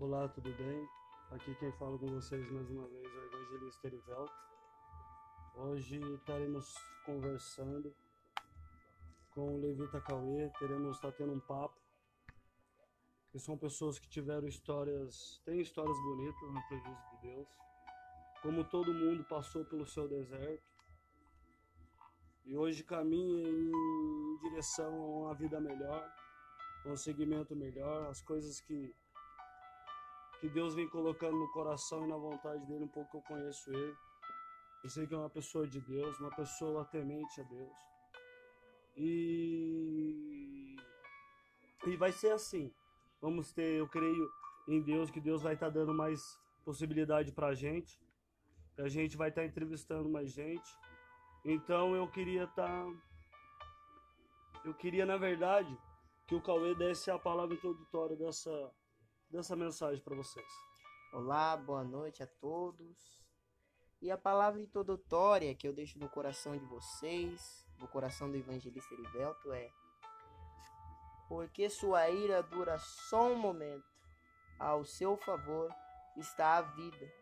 [0.00, 0.88] Olá, tudo bem?
[1.32, 4.32] Aqui quem fala com vocês mais uma vez é o Evangelista Erivelto.
[5.56, 6.72] Hoje estaremos
[7.04, 7.92] conversando
[9.32, 11.74] com o Levita Cauê, teremos estar tendo um papo.
[13.32, 17.48] Que são pessoas que tiveram histórias, têm histórias bonitas na presença de Deus.
[18.40, 20.62] Como todo mundo passou pelo seu deserto.
[22.46, 26.08] E hoje caminha em direção a uma vida melhor,
[26.86, 28.94] um segmento melhor, as coisas que
[30.40, 33.70] que Deus vem colocando no coração e na vontade dele, um pouco que eu conheço
[33.70, 33.96] ele.
[34.84, 37.76] Eu sei que é uma pessoa de Deus, uma pessoa temente a Deus.
[38.96, 40.76] E
[41.86, 42.72] e vai ser assim.
[43.20, 44.30] Vamos ter, eu creio
[44.68, 46.20] em Deus que Deus vai estar dando mais
[46.64, 48.00] possibilidade pra gente.
[48.74, 50.70] Que a gente vai estar entrevistando mais gente.
[51.44, 52.86] Então eu queria estar
[54.64, 55.76] eu queria na verdade
[56.26, 58.50] que o Cauê desse a palavra introdutória dessa
[59.30, 60.46] dessa mensagem para vocês.
[61.12, 63.22] Olá, boa noite a todos.
[64.00, 68.94] E a palavra introdutória que eu deixo no coração de vocês, no coração do evangelista
[68.94, 69.70] Erivelto é:
[71.28, 73.84] Porque sua ira dura só um momento,
[74.58, 75.70] ao seu favor
[76.16, 77.12] está a vida.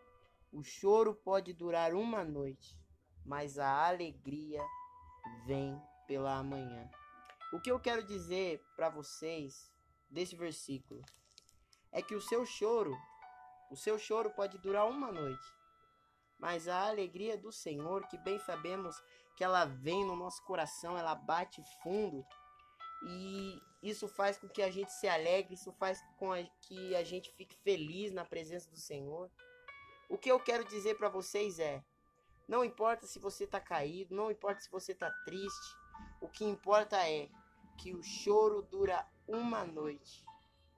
[0.53, 2.79] O choro pode durar uma noite,
[3.25, 4.63] mas a alegria
[5.45, 6.89] vem pela manhã.
[7.53, 9.73] O que eu quero dizer para vocês
[10.09, 11.03] desse versículo
[11.97, 12.94] é que o seu choro,
[13.70, 15.47] o seu choro pode durar uma noite,
[16.39, 19.02] mas a alegria do Senhor, que bem sabemos
[19.34, 22.22] que ela vem no nosso coração, ela bate fundo
[23.02, 27.33] e isso faz com que a gente se alegre, isso faz com que a gente
[27.33, 29.30] fique feliz na presença do Senhor.
[30.06, 31.83] O que eu quero dizer para vocês é:
[32.47, 35.77] não importa se você está caído, não importa se você está triste,
[36.20, 37.30] o que importa é
[37.78, 40.26] que o choro dura uma noite,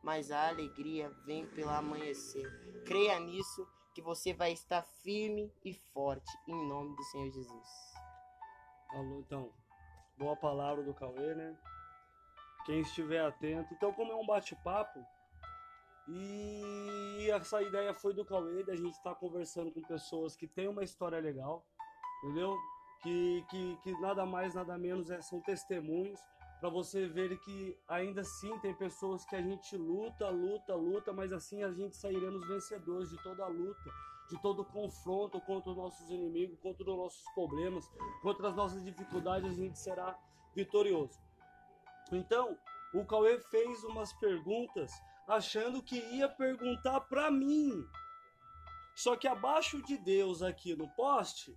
[0.02, 2.46] mas a alegria vem pelo amanhecer.
[2.84, 7.68] Creia nisso que você vai estar firme e forte em nome do Senhor Jesus.
[8.90, 9.52] Alô, então,
[10.16, 11.56] boa palavra do Cauê, né?
[12.64, 13.74] Quem estiver atento.
[13.74, 15.04] Então, como é um bate-papo,
[16.10, 20.82] e essa ideia foi do Cauê, da gente estar conversando com pessoas que têm uma
[20.82, 21.62] história legal,
[22.22, 22.56] entendeu?
[23.02, 26.18] Que, que, que nada mais, nada menos é, são testemunhos
[26.60, 31.32] para você ver que ainda assim tem pessoas que a gente luta, luta, luta, mas
[31.32, 33.90] assim a gente sairemos vencedores de toda a luta,
[34.28, 37.88] de todo o confronto contra os nossos inimigos, contra os nossos problemas,
[38.22, 40.18] contra as nossas dificuldades, a gente será
[40.54, 41.20] vitorioso.
[42.10, 42.58] Então,
[42.92, 44.90] o Cauê fez umas perguntas
[45.28, 47.86] achando que ia perguntar para mim.
[48.96, 51.56] Só que abaixo de Deus aqui no poste,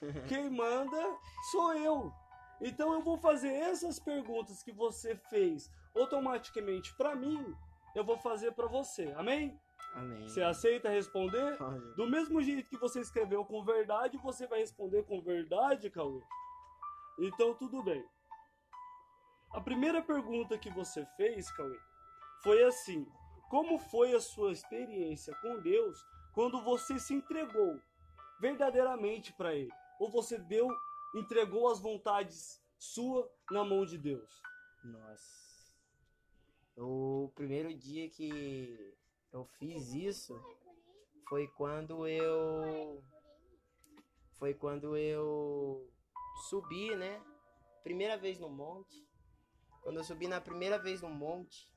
[0.28, 1.18] quem manda
[1.50, 2.12] sou eu.
[2.60, 7.54] Então eu vou fazer essas perguntas que você fez automaticamente para mim,
[7.94, 9.12] eu vou fazer para você.
[9.16, 9.58] Amém?
[9.94, 10.28] Amém.
[10.28, 11.56] Você aceita responder?
[11.60, 11.94] Amém.
[11.96, 16.20] Do mesmo jeito que você escreveu com verdade, você vai responder com verdade, Cauê.
[17.18, 18.04] Então tudo bem.
[19.52, 21.78] A primeira pergunta que você fez, Cauê,
[22.42, 23.06] foi assim:
[23.48, 25.98] Como foi a sua experiência com Deus
[26.34, 27.80] quando você se entregou
[28.38, 29.72] verdadeiramente para Ele?
[29.98, 30.68] Ou você deu
[31.18, 34.42] entregou as vontades sua na mão de Deus?
[34.84, 35.46] Nossa.
[36.76, 38.94] O primeiro dia que
[39.32, 40.38] eu fiz isso
[41.28, 43.02] foi quando eu
[44.34, 45.90] foi quando eu
[46.48, 47.22] subi, né?
[47.82, 49.06] Primeira vez no monte.
[49.82, 51.72] Quando eu subi na primeira vez no monte,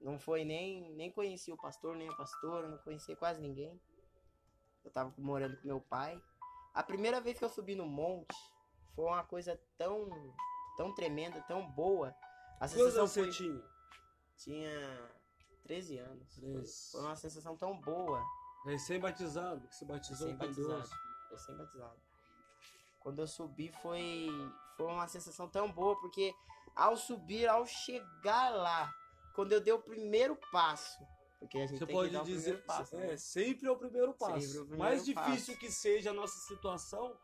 [0.00, 3.80] não foi nem nem conheci o pastor, nem a pastora, não conhecia quase ninguém.
[4.84, 6.20] Eu tava morando com meu pai.
[6.74, 8.34] A primeira vez que eu subi no monte,
[8.94, 10.08] foi uma coisa tão,
[10.76, 12.14] tão tremenda, tão boa.
[12.58, 13.24] A sensação Quantos foi...
[13.26, 13.62] você tinha?
[14.36, 15.10] Tinha
[15.64, 16.34] 13 anos.
[16.36, 16.90] 13.
[16.92, 18.22] Foi uma sensação tão boa.
[18.64, 20.90] Recém-batizado, que se batizou Recém batizado.
[21.30, 22.00] Recém-batizado.
[23.00, 24.28] Quando eu subi foi,
[24.76, 26.34] foi uma sensação tão boa, porque
[26.76, 28.92] ao subir, ao chegar lá,
[29.34, 31.02] quando eu dei o primeiro passo,
[31.40, 32.96] porque a gente Você tem pode que dar dizer, o primeiro passo.
[32.96, 33.16] É, né?
[33.16, 34.34] sempre é o primeiro passo.
[34.34, 35.58] O primeiro Mais difícil passo.
[35.58, 37.16] que seja a nossa situação,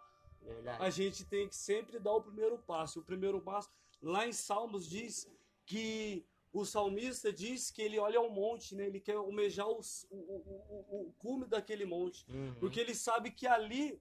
[0.43, 0.83] Verdade.
[0.85, 3.01] a gente tem que sempre dar o primeiro passo.
[3.01, 3.71] O primeiro passo,
[4.03, 5.27] lá em Salmos, diz
[5.65, 8.87] que o salmista diz que ele olha ao monte, né?
[8.87, 12.25] ele quer almejar os- o, o, o, o cume daquele monte.
[12.31, 12.55] Uhum.
[12.61, 14.01] Porque ele sabe que ali,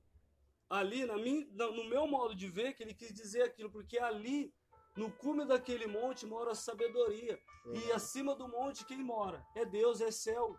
[0.69, 4.53] ali na minha, no meu modo de ver, que ele quis dizer aquilo, porque ali,
[4.95, 7.37] no cume daquele monte, mora a sabedoria.
[7.65, 7.91] E Verdade.
[7.91, 9.45] acima do monte, quem mora?
[9.55, 10.55] É Deus, é céu.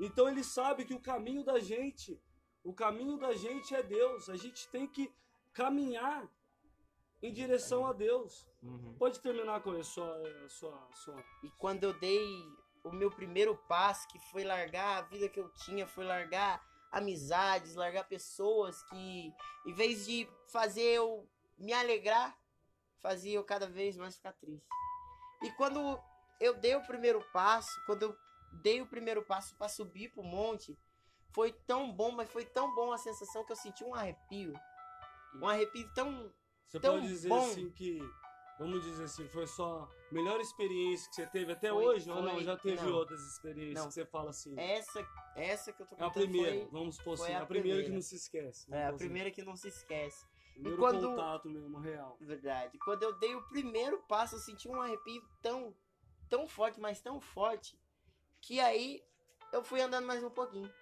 [0.00, 2.20] Então ele sabe que o caminho da gente,
[2.66, 4.28] o caminho da gente é Deus.
[4.28, 5.08] A gente tem que
[5.52, 6.28] caminhar
[7.22, 8.44] em direção a Deus.
[8.60, 8.96] Uhum.
[8.98, 10.12] Pode terminar com a sua,
[10.44, 11.24] a sua, a sua.
[11.44, 12.26] E quando eu dei
[12.82, 16.60] o meu primeiro passo, que foi largar a vida que eu tinha, foi largar
[16.90, 19.32] amizades, largar pessoas que,
[19.64, 22.36] em vez de fazer eu me alegrar,
[23.00, 24.66] fazia eu cada vez mais ficar triste.
[25.42, 26.00] E quando
[26.40, 28.16] eu dei o primeiro passo, quando eu
[28.60, 30.76] dei o primeiro passo para subir pro monte,
[31.36, 34.54] foi tão bom, mas foi tão bom a sensação que eu senti um arrepio.
[35.34, 36.32] Um arrepio tão.
[36.66, 37.38] Você tão pode dizer bom.
[37.50, 38.00] assim que,
[38.58, 42.10] vamos dizer assim, foi só a melhor experiência que você teve até Foi- hoje?
[42.10, 42.32] ou não?
[42.32, 42.94] foi- Já teve não.
[42.94, 43.88] outras experiências Não.
[43.88, 44.58] que você fala assim?
[44.58, 45.06] Essa,
[45.36, 47.46] essa que eu tô É a contando primeira, foi- vamos supor foi assim, a a,
[47.46, 47.94] primeira que primeira.
[47.94, 48.72] não se esquece.
[48.72, 49.04] É, a vamos dizer.
[49.04, 50.26] primeira que não se esquece.
[50.54, 52.16] Primeiro quando- contato mesmo, real.
[52.18, 52.78] Verdade.
[52.78, 55.76] Quando eu dei o primeiro passo, eu senti um arrepio tão,
[56.30, 57.78] tão forte, mas tão forte,
[58.40, 59.02] que aí
[59.52, 60.72] eu fui andando mais um pouquinho.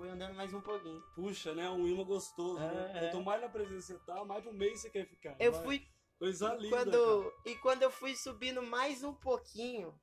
[0.00, 0.98] Fui andando mais um pouquinho.
[1.14, 1.68] Puxa, né?
[1.68, 2.58] Um imã gostoso.
[2.58, 2.92] né?
[2.94, 3.10] É, é.
[3.10, 5.36] Quanto mais na presença você tá, mais pro meio você quer ficar.
[5.38, 5.86] Eu fui.
[6.18, 6.70] Coisa linda.
[6.74, 6.90] cara.
[6.90, 9.94] quando, e quando eu fui subindo mais um pouquinho,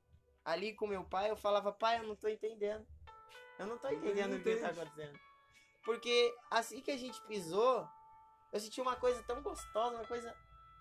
[0.46, 2.86] ali com meu pai, eu falava, pai, eu não tô entendendo.
[3.58, 5.20] Eu não tô entendendo o que tá acontecendo.
[5.84, 7.88] Porque assim que a gente pisou,
[8.54, 10.32] eu senti uma coisa tão gostosa, uma coisa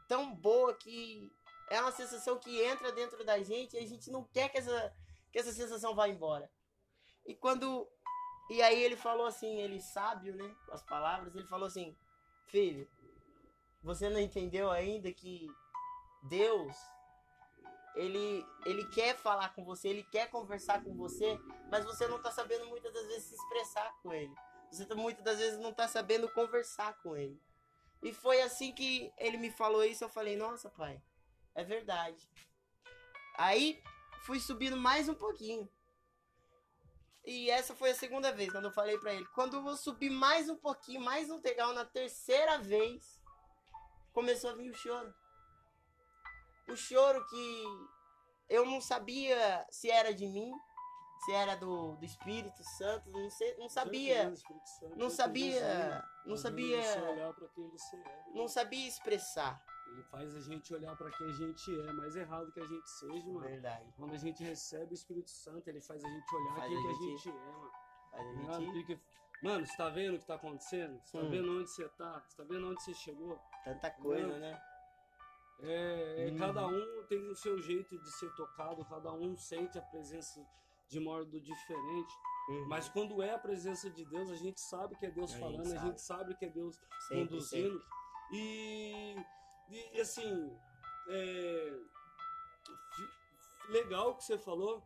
[0.07, 1.33] tão boa que
[1.71, 4.95] é uma sensação que entra dentro da gente e a gente não quer que essa,
[5.33, 6.51] que essa sensação vá embora.
[7.27, 7.89] E quando.
[8.49, 10.55] E aí ele falou assim, ele sábio, né?
[10.71, 11.97] As palavras, ele falou assim,
[12.47, 12.89] filho,
[13.83, 15.49] você não entendeu ainda que
[16.23, 16.77] Deus
[17.97, 21.41] ele, ele quer falar com você, ele quer conversar com você,
[21.71, 24.35] mas você não tá sabendo muitas das vezes se expressar com ele.
[24.71, 27.41] Você tá, muitas das vezes não tá sabendo conversar com ele.
[28.03, 31.01] E foi assim que ele me falou isso, eu falei, nossa, pai,
[31.55, 32.31] é verdade.
[33.39, 33.83] Aí
[34.27, 35.69] fui subindo mais um pouquinho.
[37.27, 39.27] E essa foi a segunda vez, quando eu falei pra ele.
[39.35, 43.21] Quando eu vou subir mais um pouquinho, mais um degrau, na terceira vez,
[44.13, 45.13] começou a vir o choro.
[46.69, 47.65] O choro que
[48.49, 50.53] eu não sabia se era de mim,
[51.25, 56.37] se era do, do Espírito Santo, não, sei, não sabia, Espírito Santo, não sabia, não
[56.37, 57.15] sabia, é.
[58.35, 59.65] não sabia expressar.
[59.93, 62.91] Ele faz a gente olhar pra quem a gente é, mais errado que a gente
[62.91, 63.41] seja, mano.
[63.41, 63.93] Verdade.
[63.97, 66.81] Quando a gente recebe o Espírito Santo, ele faz a gente olhar Faz quem a
[66.83, 67.71] que a gente- gente é, mano.
[68.11, 69.01] Faz a Mano, gente fica-
[69.43, 71.01] Mano, você tá vendo o que tá acontecendo?
[71.05, 71.31] Você tá Hum.
[71.31, 72.21] vendo onde você tá?
[72.27, 73.39] Você tá vendo onde você chegou?
[73.65, 74.39] tanta coisa, Não.
[74.39, 74.63] né?
[75.61, 76.39] É, é, Uhum.
[76.39, 80.45] Cada um tem o seu jeito de ser tocado, cada um sente a presença
[80.89, 82.15] de modo diferente.
[82.49, 82.69] Uhum.
[82.69, 85.41] Mas quando é a presença de Deus, a gente sabe que é Deus A gente
[85.41, 85.87] falando, a sabe.
[85.87, 86.77] gente sabe que é Deus
[87.09, 87.83] Sempre, conduzindo.
[88.33, 89.17] E,
[89.69, 90.57] e, assim,
[91.09, 91.79] é,
[93.69, 94.83] legal o que você falou,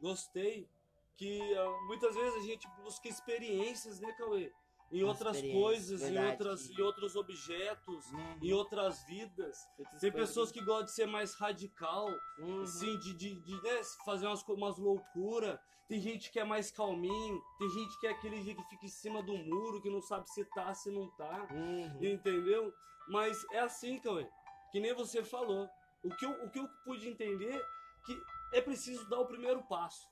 [0.00, 0.68] gostei.
[1.16, 4.52] Que ah, muitas vezes a gente busca experiências, né, Cauê?
[4.90, 6.30] Em As outras coisas, em, verdade.
[6.32, 8.38] outras, em outros objetos, Uhum.
[8.42, 9.58] em outras vidas.
[9.78, 12.08] Outras Tem pessoas que gostam de ser mais radical,
[12.38, 12.62] Uhum.
[12.62, 15.58] assim, de, de, de, né, fazer umas, umas loucuras.
[15.88, 19.22] Tem gente que é mais calminho, tem gente que é aquele que fica em cima
[19.22, 21.46] do muro, que não sabe se tá, se não tá.
[21.50, 21.98] Uhum.
[22.04, 22.72] Entendeu?
[23.08, 24.26] Mas é assim, Cauê.
[24.70, 25.68] Que nem você falou.
[26.04, 27.62] O que, eu, o que eu pude entender
[28.04, 30.06] que é preciso dar o primeiro passo.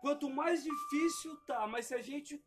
[0.00, 2.42] Quanto mais difícil tá, mas se a gente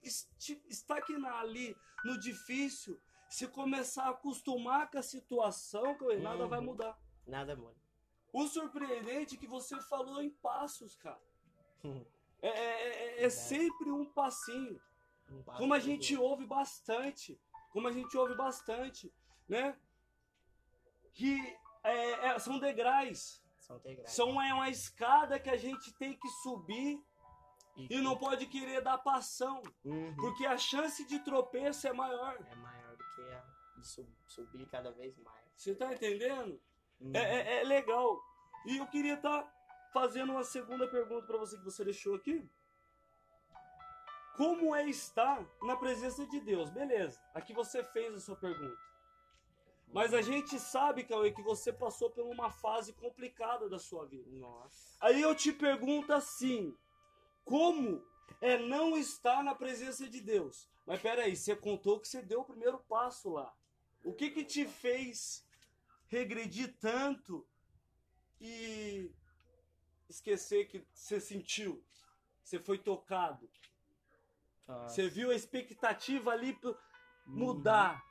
[0.68, 3.00] estagnar ali no difícil,
[3.30, 6.50] se começar a acostumar com a situação, Cauê, nada Uhum.
[6.50, 6.98] vai mudar.
[7.26, 7.76] Nada muda.
[8.32, 11.22] O surpreendente é que você falou em passos, cara.
[11.84, 12.06] Uhum.
[12.42, 13.34] É, é- é- é Verdade.
[13.34, 14.82] sempre um passinho.
[15.30, 16.30] Um passo Como a gente outro.
[16.30, 17.40] ouve bastante.
[17.72, 19.12] Como a gente ouve bastante,
[19.48, 19.78] né?
[21.14, 21.40] Que
[21.84, 23.42] é, é, são degraus.
[23.60, 24.12] São degraus.
[24.12, 27.02] São é uma escada que a gente tem que subir
[27.76, 29.62] e não pode querer dar passão.
[29.84, 30.16] Uhum.
[30.16, 32.38] Porque a chance de tropeço é maior.
[32.46, 33.44] É maior do que a
[33.78, 35.44] de sub- subir cada vez mais.
[35.56, 36.60] Você tá entendendo?
[37.02, 37.12] Uhum.
[37.16, 38.20] É, é- é legal.
[38.66, 39.46] E eu queria estar
[39.92, 42.48] fazendo uma segunda pergunta para você que você deixou aqui.
[44.36, 46.70] Como é estar na presença de Deus?
[46.72, 48.78] Beleza, aqui você fez a sua pergunta.
[49.88, 54.28] Mas a gente sabe, Cauê, que você passou por uma fase complicada da sua vida.
[54.32, 54.98] Nossa.
[55.00, 56.76] Aí eu te pergunto assim:
[57.44, 58.06] como
[58.42, 60.70] é não estar na presença de Deus?
[60.86, 63.54] Mas peraí, você contou que você deu o primeiro passo lá.
[64.04, 65.46] O que que te fez
[66.08, 67.48] regredir tanto
[68.40, 69.12] e
[70.10, 71.84] esquecer que você sentiu?
[72.44, 73.50] Você foi tocado.
[74.88, 76.58] Você viu a expectativa ali
[77.26, 78.04] mudar.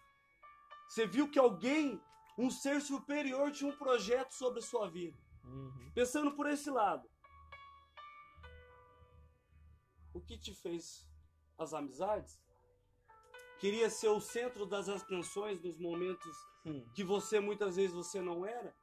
[0.88, 2.00] Você viu que alguém,
[2.38, 5.18] um ser superior, tinha um projeto sobre a sua vida.
[5.44, 5.90] Uhum.
[5.94, 7.08] Pensando por esse lado,
[10.14, 11.06] o que te fez
[11.58, 12.40] as amizades?
[13.58, 16.84] Queria ser o centro das atenções nos momentos Hum.
[16.94, 18.74] que você muitas vezes você não era?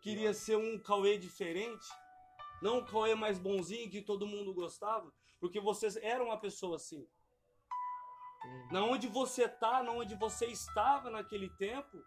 [0.00, 1.86] Queria ser um Cauê diferente?
[2.62, 7.06] Não o Cauê mais bonzinho que todo mundo gostava, porque vocês eram uma pessoa assim.
[8.70, 12.02] Na onde você tá, na onde você estava naquele tempo,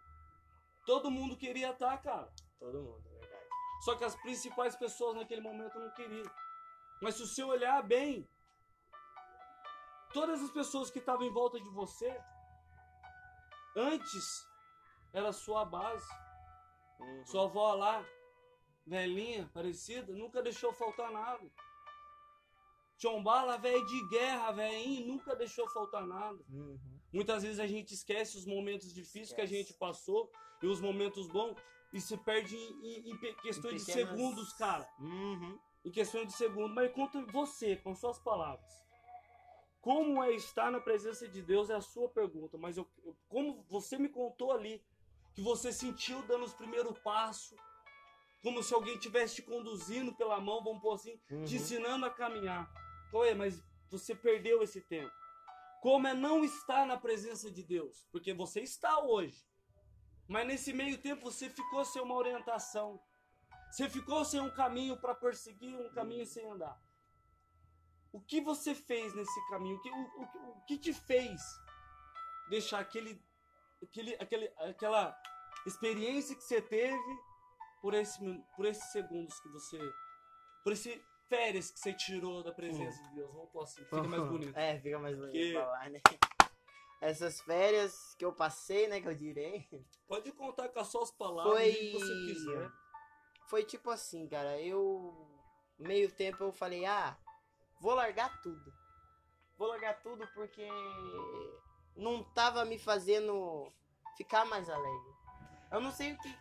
[0.86, 2.34] todo mundo queria estar, tá, cara.
[2.60, 3.50] Todo mundo, é verdade.
[3.84, 6.25] Só que as principais pessoas naquele momento não queriam.
[7.01, 8.29] Mas se você olhar bem,
[10.13, 12.15] todas as pessoas que estavam em volta de você,
[13.75, 14.48] antes
[15.12, 16.08] era sua base.
[17.00, 17.25] Uhum.
[17.25, 18.05] Sua avó lá,
[18.86, 21.51] velhinha, parecida, nunca deixou faltar nada.
[22.98, 26.39] Tchombala, velho de guerra, velhinho, nunca deixou faltar nada.
[26.50, 26.79] Uhum.
[27.12, 29.36] Muitas vezes a gente esquece os momentos difíceis esquece.
[29.36, 30.31] que a gente passou
[30.62, 31.58] e os momentos bons
[31.91, 33.86] e se perde em, em, em questões em pequenas...
[33.86, 34.88] de segundos, cara.
[35.00, 35.60] Uhum.
[35.84, 36.74] Em questões de segundos.
[36.74, 38.82] Mas conta você, com suas palavras.
[39.82, 43.66] Como é estar na presença de Deus é a sua pergunta, mas eu, eu, como
[43.68, 44.80] você me contou ali,
[45.34, 47.58] que você sentiu dando os primeiros passos,
[48.44, 51.44] como se alguém estivesse te conduzindo pela mão, vamos pôr assim, uhum.
[51.46, 52.72] te ensinando a caminhar.
[53.12, 55.12] Ué, mas você perdeu esse tempo.
[55.82, 58.08] Como é não estar na presença de Deus?
[58.12, 59.44] Porque você está hoje.
[60.28, 63.02] Mas nesse meio tempo você ficou sem uma orientação.
[63.72, 66.80] Você ficou sem um caminho para perseguir, um caminho sem andar.
[68.12, 69.78] O que você fez nesse caminho?
[69.78, 71.42] O que, o, o, o que te fez
[72.50, 73.24] deixar aquele,
[73.82, 75.18] aquele, aquele, aquela
[75.66, 77.20] experiência que você teve
[77.82, 78.20] por, esse,
[78.56, 79.80] por esses segundos que você.
[80.63, 81.01] Por esse
[81.32, 83.08] férias que você tirou da presença hum.
[83.08, 83.34] de Deus.
[83.34, 84.58] Vamos pôr assim, fica mais bonito.
[84.58, 85.54] É, fica mais bonito que...
[85.54, 86.01] falar, né?
[87.00, 89.68] Essas férias que eu passei, né, que eu direi.
[90.08, 91.72] Pode contar com as suas palavras foi...
[91.72, 92.72] que você quiser.
[93.51, 95.27] Foi tipo assim, cara, eu
[95.77, 97.17] meio tempo eu falei, ah,
[97.81, 98.74] vou largar tudo.
[99.58, 100.65] Vou largar tudo porque
[101.98, 103.70] não tava me fazendo
[104.15, 105.13] ficar mais alegre.
[105.70, 106.39] Eu não sei o que.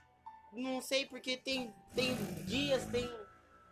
[0.53, 2.15] Não sei porque tem, tem
[2.45, 3.11] dias, tem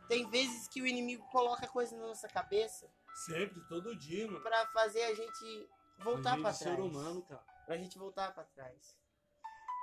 [0.08, 2.90] tem vezes que o inimigo coloca coisa na nossa cabeça.
[3.14, 4.40] Sempre, todo dia, mano.
[4.40, 5.68] Pra fazer a gente
[6.00, 6.56] voltar para trás.
[6.56, 7.44] ser humano, cara.
[7.66, 8.97] Pra gente voltar para trás.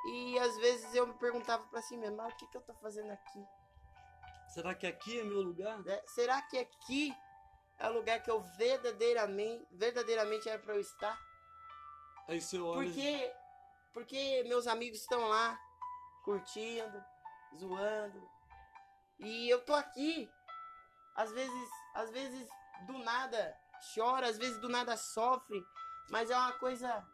[0.06, 2.74] E às vezes eu me perguntava para si mesmo, mas o que, que eu tô
[2.76, 3.46] fazendo aqui?
[4.48, 5.82] Será que aqui é meu lugar?
[5.88, 7.16] É, será que aqui
[7.78, 11.20] é o lugar que eu verdadeiramente, verdadeiramente era para eu estar?
[12.28, 12.88] Aí você olha.
[12.88, 13.34] Porque,
[13.94, 15.60] porque meus amigos estão lá,
[16.24, 17.04] curtindo,
[17.58, 18.30] zoando,
[19.20, 20.30] e eu tô aqui.
[21.16, 22.48] Às vezes, às vezes
[22.86, 23.58] do nada
[23.94, 25.66] chora, às vezes do nada sofre,
[26.10, 27.06] mas é uma coisa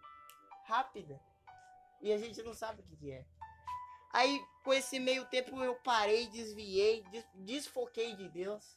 [0.66, 1.20] rápida.
[2.02, 3.26] E a gente não sabe o que, que é.
[4.14, 8.76] Aí, com esse meio tempo, eu parei, desviei, des desfoquei de Deus.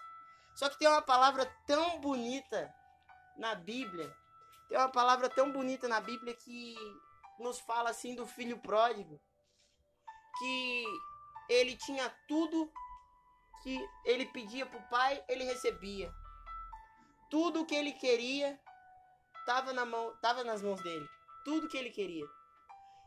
[0.54, 2.72] Só que tem uma palavra tão bonita
[3.36, 4.14] na Bíblia.
[4.68, 6.76] Tem uma palavra tão bonita na Bíblia que
[7.40, 9.20] nos fala assim do filho pródigo.
[10.38, 10.84] Que
[11.48, 12.70] ele tinha tudo
[13.62, 16.12] que ele pedia para o pai, ele recebia.
[17.30, 18.60] Tudo que ele queria
[19.40, 21.08] estava na mão, tava nas mãos dele.
[21.44, 22.26] Tudo que ele queria.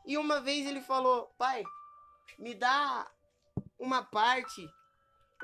[0.08, 1.64] E uma vez ele falou: "Pai,
[2.40, 3.08] me dá
[3.78, 4.68] uma parte,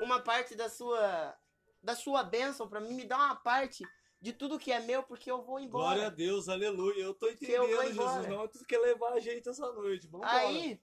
[0.00, 1.38] uma parte da sua
[1.82, 3.84] da sua bênção para mim, me dá uma parte
[4.20, 5.84] de tudo que é meu, porque eu vou embora.
[5.84, 7.02] Glória a Deus, aleluia.
[7.02, 8.26] Eu tô entendendo, eu Jesus.
[8.26, 10.08] Não, tu quer levar a gente essa noite.
[10.08, 10.80] Vamos Aí,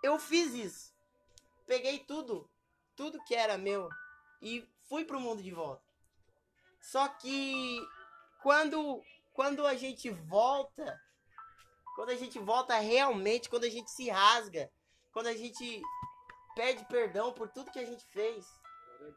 [0.00, 0.94] eu fiz isso.
[1.66, 2.48] Peguei tudo
[3.00, 3.88] tudo que era meu
[4.42, 5.82] e fui pro mundo de volta.
[6.80, 7.80] Só que
[8.42, 11.00] quando quando a gente volta,
[11.94, 14.70] quando a gente volta realmente, quando a gente se rasga,
[15.12, 15.82] quando a gente
[16.54, 18.46] pede perdão por tudo que a gente fez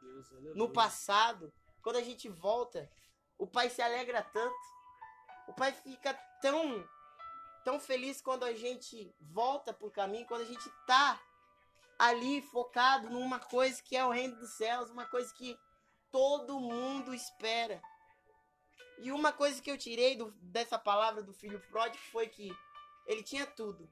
[0.02, 2.90] Deus, no passado, quando a gente volta,
[3.38, 4.56] o pai se alegra tanto.
[5.48, 6.88] O pai fica tão
[7.64, 11.20] tão feliz quando a gente volta pro caminho, quando a gente tá
[11.98, 15.58] ali focado numa coisa que é o reino dos céus, uma coisa que
[16.12, 17.82] todo mundo espera.
[19.04, 22.50] E uma coisa que eu tirei do, dessa palavra do filho pródigo foi que
[23.06, 23.92] ele tinha tudo,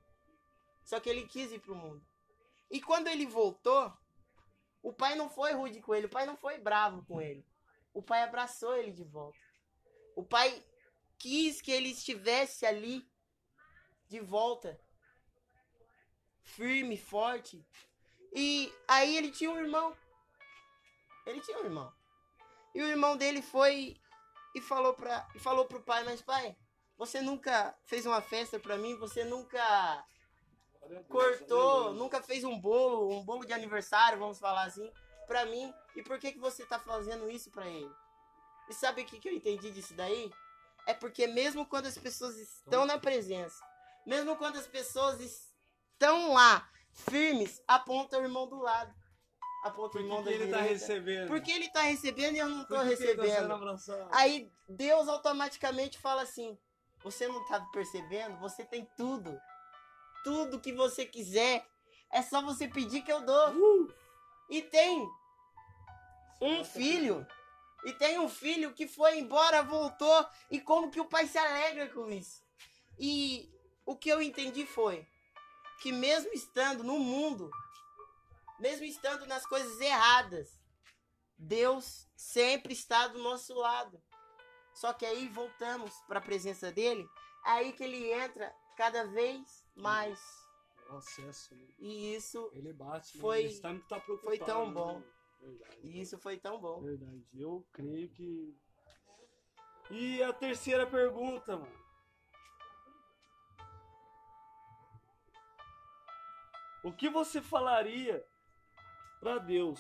[0.86, 2.02] só que ele quis ir para o mundo.
[2.70, 3.92] E quando ele voltou,
[4.82, 7.46] o pai não foi rude com ele, o pai não foi bravo com ele.
[7.94, 9.38] O pai abraçou ele de volta.
[10.16, 10.66] O pai
[11.18, 13.06] quis que ele estivesse ali
[14.08, 14.80] de volta,
[16.42, 17.66] firme, forte,
[18.34, 19.94] e aí ele tinha um irmão.
[21.26, 21.94] Ele tinha um irmão.
[22.74, 24.01] E o irmão dele foi
[24.54, 26.56] e falou para e falou pro pai, mas pai,
[26.98, 30.06] você nunca fez uma festa para mim, você nunca
[31.08, 34.92] cortou, nunca fez um bolo, um bolo de aniversário, vamos falar assim,
[35.28, 35.74] para mim.
[35.96, 37.92] E por que que você tá fazendo isso para ele?
[38.70, 40.32] E sabe o que que eu entendi disso daí?
[40.86, 43.64] É porque mesmo quando as pessoas estão na presença,
[44.06, 48.94] mesmo quando as pessoas estão lá firmes, aponta o irmão do lado.
[49.70, 51.28] Por irmão que, que ele tá recebendo?
[51.28, 53.52] Por que ele tá recebendo e eu não tô que que tá recebendo?
[53.52, 54.10] abraçado?
[54.12, 56.58] Aí Deus automaticamente fala assim:
[57.04, 58.40] Você não tá percebendo?
[58.40, 59.40] Você tem tudo.
[60.24, 61.66] Tudo que você quiser.
[62.12, 63.52] É só você pedir que eu dou.
[63.54, 63.94] Uh!
[64.50, 65.08] E tem
[66.42, 67.26] um Nossa, filho.
[67.86, 70.26] E tem um filho que foi embora, voltou.
[70.50, 72.42] E como que o pai se alegra com isso?
[73.00, 73.50] E
[73.86, 75.08] o que eu entendi foi
[75.82, 77.50] que mesmo estando no mundo,
[78.62, 80.62] mesmo estando nas coisas erradas,
[81.38, 84.02] Deus sempre está do nosso lado.
[84.74, 87.04] Só que aí voltamos para a presença dele,
[87.46, 90.20] é aí que ele entra cada vez mais.
[90.90, 91.68] O acesso, né?
[91.80, 93.22] E isso, Ele bate, né?
[93.22, 94.74] Foi- tá foi tão né?
[94.74, 95.04] bom.
[95.40, 95.80] Verdade.
[95.84, 96.82] e isso foi tão bom.
[96.82, 97.26] Verdade.
[97.34, 98.56] Eu creio que.
[99.90, 101.82] E a terceira pergunta, mano.
[106.84, 108.26] O que você falaria
[109.22, 109.80] pra Deus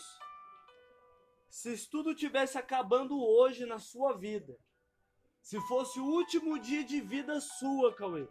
[1.49, 4.57] se tudo tivesse acabando hoje na sua vida?
[5.41, 8.25] Se fosse o último dia de vida sua, Cauê?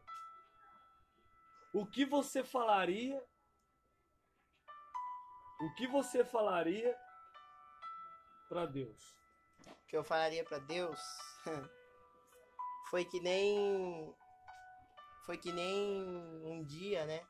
[1.75, 3.23] O que você falaria?
[5.61, 6.97] O que você falaria
[8.49, 9.03] pra Deus?
[9.67, 10.99] O que eu falaria pra Deus
[12.89, 14.17] foi que nem
[15.27, 16.03] foi que nem
[16.43, 17.27] um dia, né?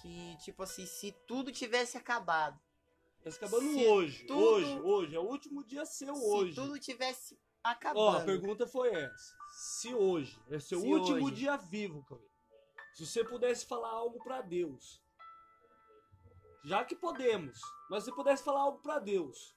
[0.00, 2.60] Que tipo assim, se tudo tivesse acabado,
[3.22, 5.16] Tá se acabando Se hoje, tudo- hoje, hoje.
[5.16, 6.50] É o último dia seu hoje.
[6.54, 7.34] se tudo tivesse
[7.64, 8.18] Ó, acabando.
[8.18, 9.34] a pergunta foi essa.
[9.80, 11.34] Se hoje, é seu Se último hoje.
[11.34, 12.20] dia vivo, Cauê.
[12.94, 15.02] Se você pudesse falar algo pra Deus.
[16.64, 17.58] Já que podemos,
[17.90, 19.54] mas se pudesse falar algo pra Deus.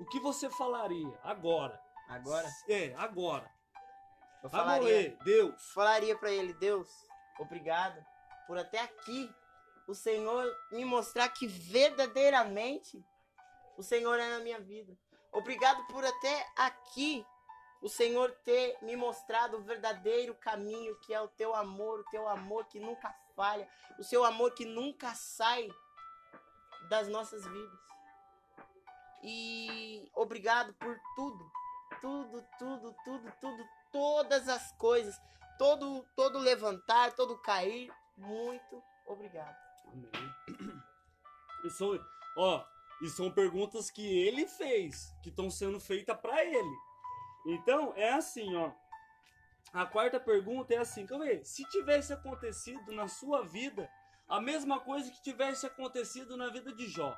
[0.00, 1.80] O que você falaria agora?
[2.08, 3.48] Agora, É, agora.
[4.42, 5.72] eu falaria, morrer, Deus.
[5.72, 6.88] falaria para ele, Deus,
[7.38, 8.04] obrigado
[8.50, 9.32] por até aqui
[9.86, 13.00] o Senhor me mostrar que verdadeiramente
[13.76, 14.92] o Senhor é na minha vida.
[15.30, 17.24] Obrigado por até aqui
[17.80, 22.26] o Senhor ter me mostrado o verdadeiro caminho que é o teu amor, o teu
[22.26, 23.68] amor que nunca falha,
[24.00, 25.68] o seu amor que nunca sai
[26.88, 27.78] das nossas vidas.
[29.22, 31.52] E obrigado por tudo,
[32.00, 35.14] tudo, tudo, tudo, tudo, todas as coisas,
[35.56, 39.56] todo todo levantar, todo cair, muito obrigado.
[39.86, 40.10] Amém.
[41.64, 41.98] E são,
[42.36, 42.64] ó,
[43.02, 46.76] e são perguntas que ele fez, que estão sendo feitas pra ele.
[47.46, 48.72] Então, é assim, ó.
[49.72, 53.90] A quarta pergunta é assim, Cauê, se tivesse acontecido na sua vida
[54.28, 57.16] a mesma coisa que tivesse acontecido na vida de Jó.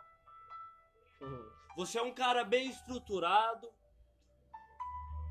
[1.77, 3.73] Você é um cara bem estruturado,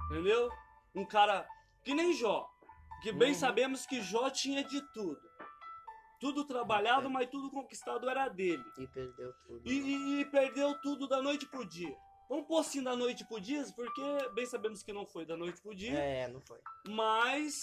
[0.05, 0.51] entendeu?
[0.95, 1.47] Um cara
[1.83, 2.49] que nem Jó,
[3.01, 3.39] que bem Uhum.
[3.39, 5.30] sabemos que Jó tinha de tudo.
[6.21, 8.63] Tudo trabalhado, mas tudo conquistado era dele.
[8.77, 9.67] E perdeu tudo.
[9.67, 11.97] E, e- e perdeu tudo da noite pro dia.
[12.29, 14.01] Vamos pôr assim da noite pro dia, porque
[14.35, 16.61] bem sabemos que não foi da noite pro dia, É, não foi.
[16.87, 17.59] mas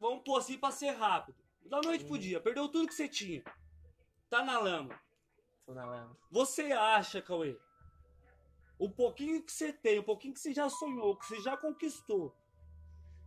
[0.00, 1.36] vamos pôr assim pra ser rápido.
[1.66, 2.18] Da noite pro Uhum.
[2.20, 3.44] dia, perdeu tudo que você tinha.
[4.30, 4.98] Tá na lama.
[5.66, 6.16] Tô na lama.
[6.30, 7.56] Você acha, Cauê,
[8.78, 12.34] o pouquinho que você tem, o pouquinho que você já sonhou, que você já conquistou,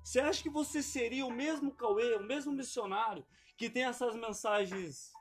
[0.04, 3.24] você acha que você seria o mesmo Cauê, o mesmo missionário
[3.58, 5.12] que tem essas mensagens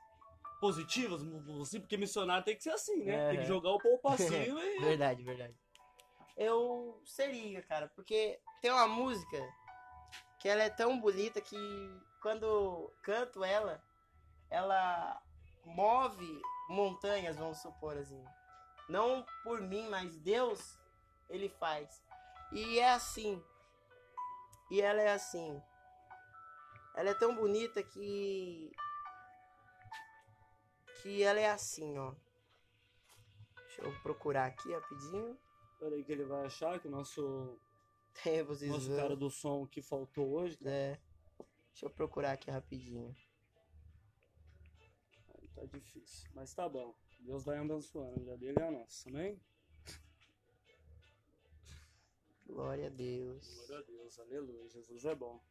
[0.59, 1.21] positivas,
[1.61, 3.27] assim, porque missionário tem que ser assim, né?
[3.27, 3.45] Tem que Aham.
[3.45, 4.79] jogar o povo pra cima e...
[4.79, 5.55] Verdade, verdade.
[6.37, 9.37] Eu seria, cara, porque tem uma música
[10.39, 11.57] que ela é tão bonita que
[12.21, 13.83] quando canto ela,
[14.49, 15.21] ela
[15.65, 18.23] move montanhas, vamos supor assim.
[18.89, 20.77] Não por mim, mas Deus,
[21.29, 22.01] ele faz.
[22.51, 23.43] E é assim.
[24.71, 25.61] E ela é assim.
[26.95, 28.71] Ela é tão bonita que
[31.01, 32.13] que ela é assim, ó.
[33.57, 35.37] Deixa eu procurar aqui rapidinho.
[35.79, 37.59] Peraí que ele vai achar que o nosso,
[38.23, 40.97] Tem vocês nosso vão- cara do som que faltou hoje, É.
[41.71, 43.13] Deixa eu procurar aqui rapidinho.
[45.55, 46.29] tá difícil.
[46.35, 46.95] Mas tá bom.
[47.19, 49.41] Deus vai abençoando, a vida dele é a nossa, amém?
[52.45, 53.47] Glória a Deus.
[53.67, 55.41] Glória a Deus, aleluia, Jesus é bom.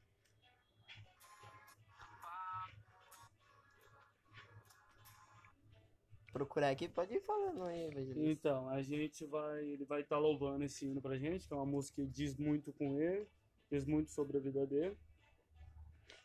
[6.33, 8.31] Procurar aqui, pode ir falando aí, evangelista.
[8.49, 11.67] Então, a gente vai, ele vai estar louvando esse hino pra gente, que é uma
[11.67, 13.29] música que diz muito com ele,
[13.71, 14.97] diz muito sobre a vida dele.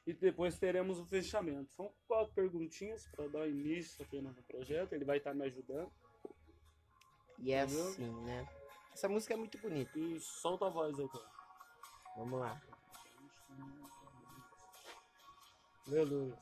[0.06, 1.74] E depois teremos o fechamento.
[1.74, 5.92] São quatro perguntinhas para dar início aqui no projeto, ele vai estar me ajudando.
[7.40, 7.88] E é Entendeu?
[7.90, 8.48] assim, né?
[8.94, 10.00] Essa música é muito bonita.
[10.00, 11.30] E solta a voz aí, cara.
[12.16, 12.62] Vamos lá.
[15.86, 16.38] Aleluia.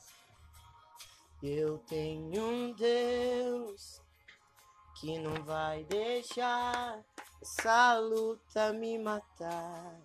[1.43, 4.02] Eu tenho um Deus
[5.00, 7.04] que não vai deixar
[7.41, 10.00] essa luta me matar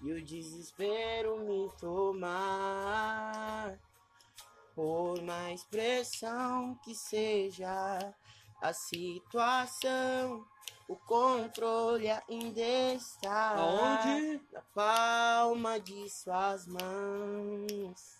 [0.00, 3.78] e o desespero me tomar.
[4.74, 8.14] Por mais pressão que seja
[8.62, 10.46] a situação,
[10.88, 12.60] o controle ainda
[12.94, 14.40] está Aonde?
[14.50, 18.19] na palma de suas mãos.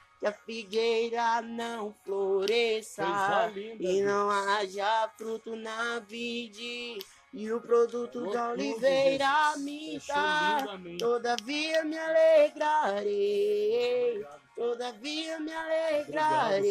[0.21, 6.99] que a figueira não floresça linda, e não haja fruto na vide.
[7.33, 9.53] E o produto da oliveira.
[9.55, 10.15] Fechou
[10.59, 10.99] lindamente.
[10.99, 14.23] Todavia me alegrarei,
[14.55, 16.61] todavia me alegrarei,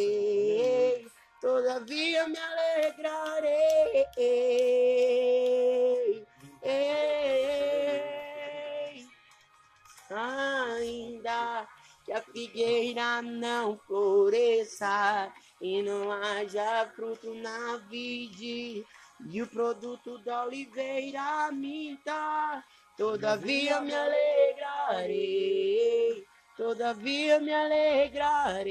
[1.40, 4.06] todavia me alegrarei.
[4.16, 6.24] Ei,
[10.10, 11.66] ainda
[12.10, 18.84] que a figueira não floresça e não haja fruto na vide
[19.28, 22.64] e o produto da oliveira minta,
[22.96, 25.06] todavia me alegrarei,
[26.56, 28.68] todavia me alegrarei,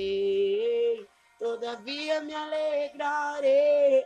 [1.40, 4.06] todavia me alegrarei.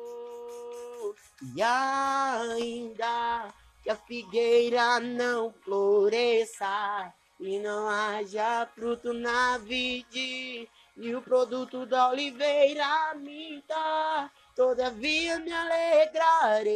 [1.41, 3.51] E ainda
[3.83, 12.09] que a figueira não floresça e não haja fruto na vide e o produto da
[12.09, 16.67] oliveira minta, todavia me alegrarei,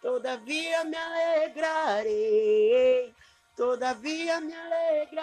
[0.00, 2.06] todavia me alegrarei,
[3.54, 5.18] todavia me alegrarei.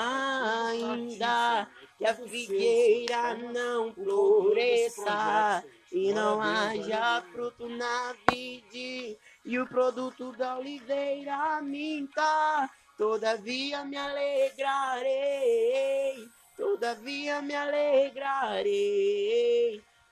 [0.00, 10.30] Ainda que a figueira não floresça e não haja fruto na vide e o produto
[10.36, 15.08] da oliveira minta, todavia me alegrarei,
[16.56, 18.72] todavia me alegrarei,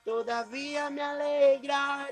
[0.03, 2.11] todavia me alegrarei.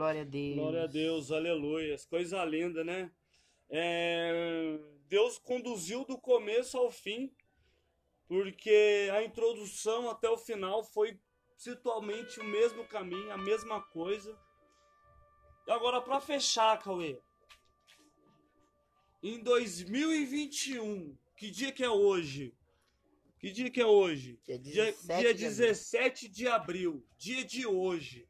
[0.00, 0.54] Glória a Deus.
[0.56, 1.94] Glória a Deus, aleluia.
[2.08, 3.12] Coisa linda, né?
[3.68, 7.30] É, Deus conduziu do começo ao fim,
[8.26, 11.20] porque a introdução até o final foi
[11.54, 14.34] situalmente o mesmo caminho, a mesma coisa.
[15.66, 17.20] E agora, para fechar, Cauê,
[19.22, 22.54] em 2021, que dia que é hoje?
[23.38, 24.40] Que dia que é hoje?
[24.46, 25.50] Dia Dia, 17 dia de abril.
[25.50, 28.29] 17 de abril, dia de hoje.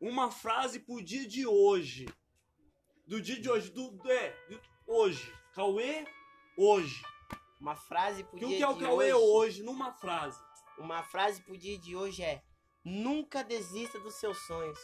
[0.00, 2.06] Uma frase pro dia de hoje.
[3.06, 5.30] Do dia de hoje, do é, de hoje.
[5.52, 6.06] Cauê,
[6.56, 7.02] hoje.
[7.60, 9.24] Uma frase pro Que o dia que é o de Cauê hoje.
[9.24, 10.40] hoje, numa frase?
[10.78, 12.42] Uma frase pro dia de hoje é:
[12.82, 14.78] nunca desista dos seus sonhos,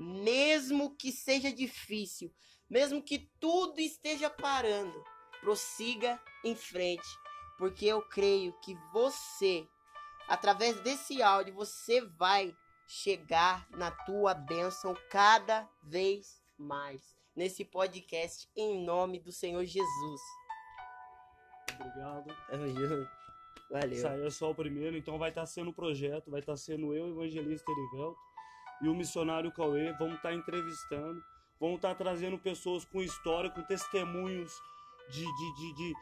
[0.00, 2.32] mesmo que seja difícil,
[2.70, 5.04] mesmo que tudo esteja parando,
[5.42, 7.06] prossiga em frente,
[7.58, 9.68] porque eu creio que você,
[10.26, 18.84] através desse áudio, você vai chegar na tua bênção cada vez mais nesse podcast em
[18.84, 20.20] nome do Senhor Jesus.
[21.74, 22.34] Obrigado.
[22.48, 23.10] Tamo junto.
[23.70, 23.96] Valeu.
[23.96, 27.70] Saiu só o primeiro, então vai estar sendo o projeto, vai estar sendo eu, evangelista
[27.70, 28.18] Erivelto,
[28.82, 31.22] e o missionário Cauê, vamos estar entrevistando,
[31.58, 34.52] vamos estar trazendo pessoas com história, com testemunhos
[35.08, 35.94] de, de, de, de,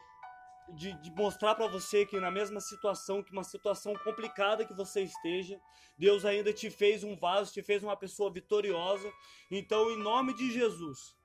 [0.75, 5.03] de, de mostrar para você que na mesma situação, que uma situação complicada que você
[5.03, 5.61] esteja,
[5.99, 9.13] Deus ainda te fez um vaso, te fez uma pessoa vitoriosa.
[9.51, 11.17] Então, em nome de Jesus,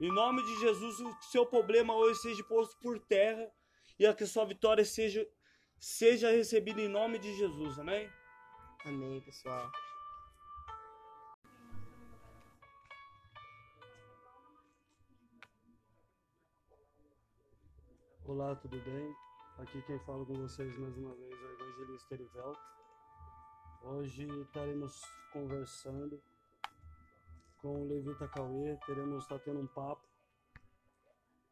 [0.00, 3.50] em nome de Jesus, o seu problema hoje seja posto por terra
[3.98, 5.26] e a que sua vitória seja
[5.78, 7.78] seja recebida em nome de Jesus.
[7.78, 8.08] Amém?
[8.84, 9.70] Amém, pessoal.
[18.34, 19.14] Olá, tudo bem?
[19.58, 22.60] Aqui quem fala com vocês mais uma vez é o Evangelista Erivelto.
[23.82, 25.02] Hoje estaremos
[25.34, 26.18] conversando
[27.58, 30.08] com o Levita Cauê, teremos estar tá tendo um papo.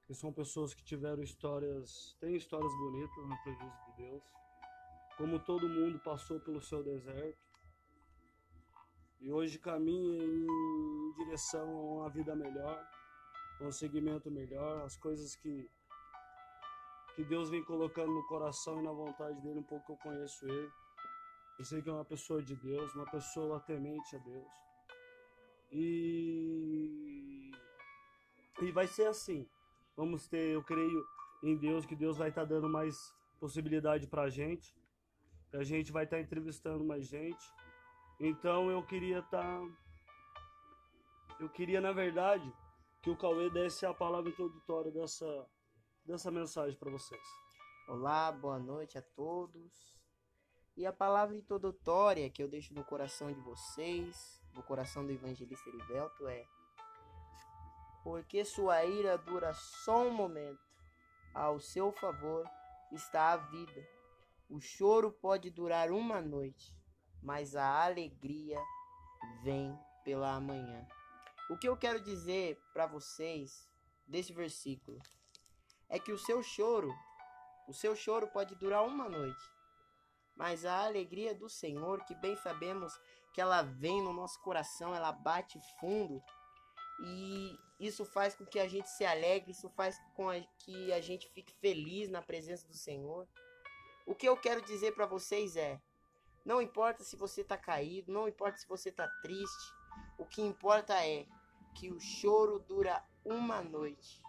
[0.06, 4.22] Que são pessoas que tiveram histórias, têm histórias bonitas na presença de Deus.
[5.18, 7.38] Como todo mundo passou pelo seu deserto.
[9.20, 12.82] E hoje caminha em direção a uma vida melhor,
[13.60, 15.68] um segmento melhor, as coisas que
[17.20, 20.46] que Deus vem colocando no coração e na vontade dele, um pouco que eu conheço
[20.48, 20.70] ele.
[21.59, 24.48] Eu sei que é uma pessoa de Deus, uma pessoa temente a Deus.
[25.70, 27.50] E
[28.62, 29.46] e vai ser assim.
[29.94, 31.06] Vamos ter, eu creio
[31.42, 34.74] em Deus que Deus vai estar tá dando mais possibilidade pra gente.
[35.52, 37.44] A gente vai estar tá entrevistando mais gente.
[38.18, 39.68] Então eu queria estar tá...
[41.38, 42.50] eu queria na verdade
[43.02, 45.26] que o Cauê desse a palavra introdutória dessa
[46.10, 47.22] dessa mensagem para vocês.
[47.86, 49.96] Olá, boa noite a todos.
[50.76, 55.68] E a palavra introdutória que eu deixo no coração de vocês, no coração do evangelista
[55.68, 56.44] Erivelto, é:
[58.02, 60.58] Porque sua ira dura só um momento,
[61.32, 62.44] ao seu favor
[62.90, 63.88] está a vida.
[64.48, 66.76] O choro pode durar uma noite,
[67.22, 68.58] mas a alegria
[69.44, 70.84] vem pela manhã.
[71.48, 73.70] O que eu quero dizer para vocês
[74.08, 75.00] desse versículo
[75.90, 76.94] é que o seu choro,
[77.68, 79.44] o seu choro pode durar uma noite,
[80.37, 82.98] mas a alegria do Senhor, que bem sabemos
[83.35, 86.22] que ela vem no nosso coração, ela bate fundo
[87.03, 91.29] e isso faz com que a gente se alegre, isso faz com que a gente
[91.29, 93.26] fique feliz na presença do Senhor.
[94.07, 95.81] O que eu quero dizer para vocês é:
[96.44, 99.74] não importa se você está caído, não importa se você está triste,
[100.18, 101.26] o que importa é
[101.74, 104.20] que o choro dura uma noite,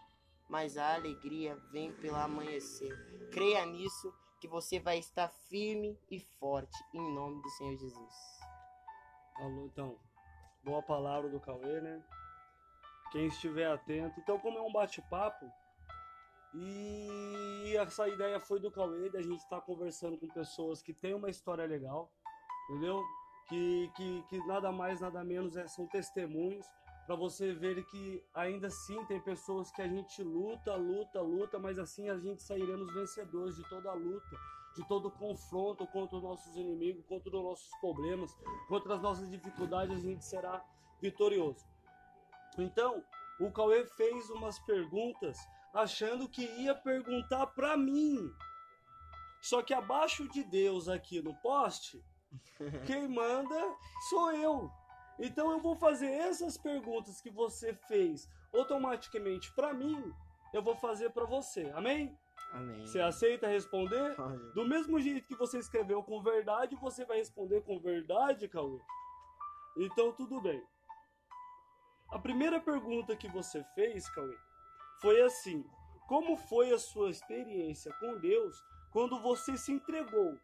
[0.51, 2.93] mas a alegria vem pelo amanhecer.
[3.31, 8.15] Creia nisso que você vai estar firme e forte em nome do Senhor Jesus.
[9.37, 9.97] Alô, então,
[10.61, 12.03] boa palavra do Cauê, né?
[13.13, 14.19] Quem estiver atento.
[14.19, 15.49] Então, como é um bate-papo,
[16.53, 21.13] e essa ideia foi do Cauê, da gente estar tá conversando com pessoas que têm
[21.13, 22.11] uma história legal,
[22.69, 23.01] entendeu?
[23.47, 26.65] Que, que, que nada mais, nada menos é, são testemunhos
[27.05, 31.77] para você ver que ainda assim tem pessoas que a gente luta, luta, luta, mas
[31.79, 34.37] assim a gente sairemos vencedores de toda a luta,
[34.75, 38.31] de todo o confronto contra os nossos inimigos, contra os nossos problemas,
[38.67, 40.63] contra as nossas dificuldades, a gente será
[41.01, 41.65] vitorioso.
[42.57, 43.03] Então,
[43.39, 45.37] o Cauê fez umas perguntas
[45.73, 48.31] achando que ia perguntar para mim.
[49.41, 52.03] Só que abaixo de Deus aqui no poste,
[52.85, 53.75] quem manda
[54.09, 54.71] sou eu.
[55.21, 60.11] Então eu vou fazer essas perguntas que você fez automaticamente para mim,
[60.51, 61.71] eu vou fazer para você.
[61.75, 62.17] Amém?
[62.51, 62.81] Amém.
[62.81, 64.19] Você aceita responder?
[64.19, 64.51] Amém.
[64.55, 68.81] Do mesmo jeito que você escreveu com verdade, você vai responder com verdade, Cauê?
[69.77, 70.61] Então tudo bem.
[72.09, 74.35] A primeira pergunta que você fez, Cauê,
[74.99, 75.63] foi assim:
[76.07, 78.59] Como foi a sua experiência com Deus
[78.91, 80.35] quando você se entregou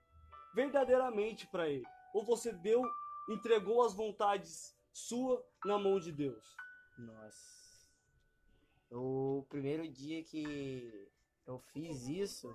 [0.53, 1.83] verdadeiramente para Ele?
[2.13, 2.81] Ou você deu
[3.27, 6.55] entregou as vontades sua na mão de Deus?
[6.97, 7.57] Nossa.
[8.91, 11.09] O primeiro dia que
[11.45, 12.53] eu fiz isso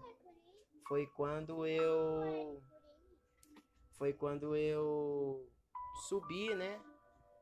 [0.89, 2.63] foi quando eu
[3.93, 5.49] foi quando eu
[6.09, 6.83] subi, né?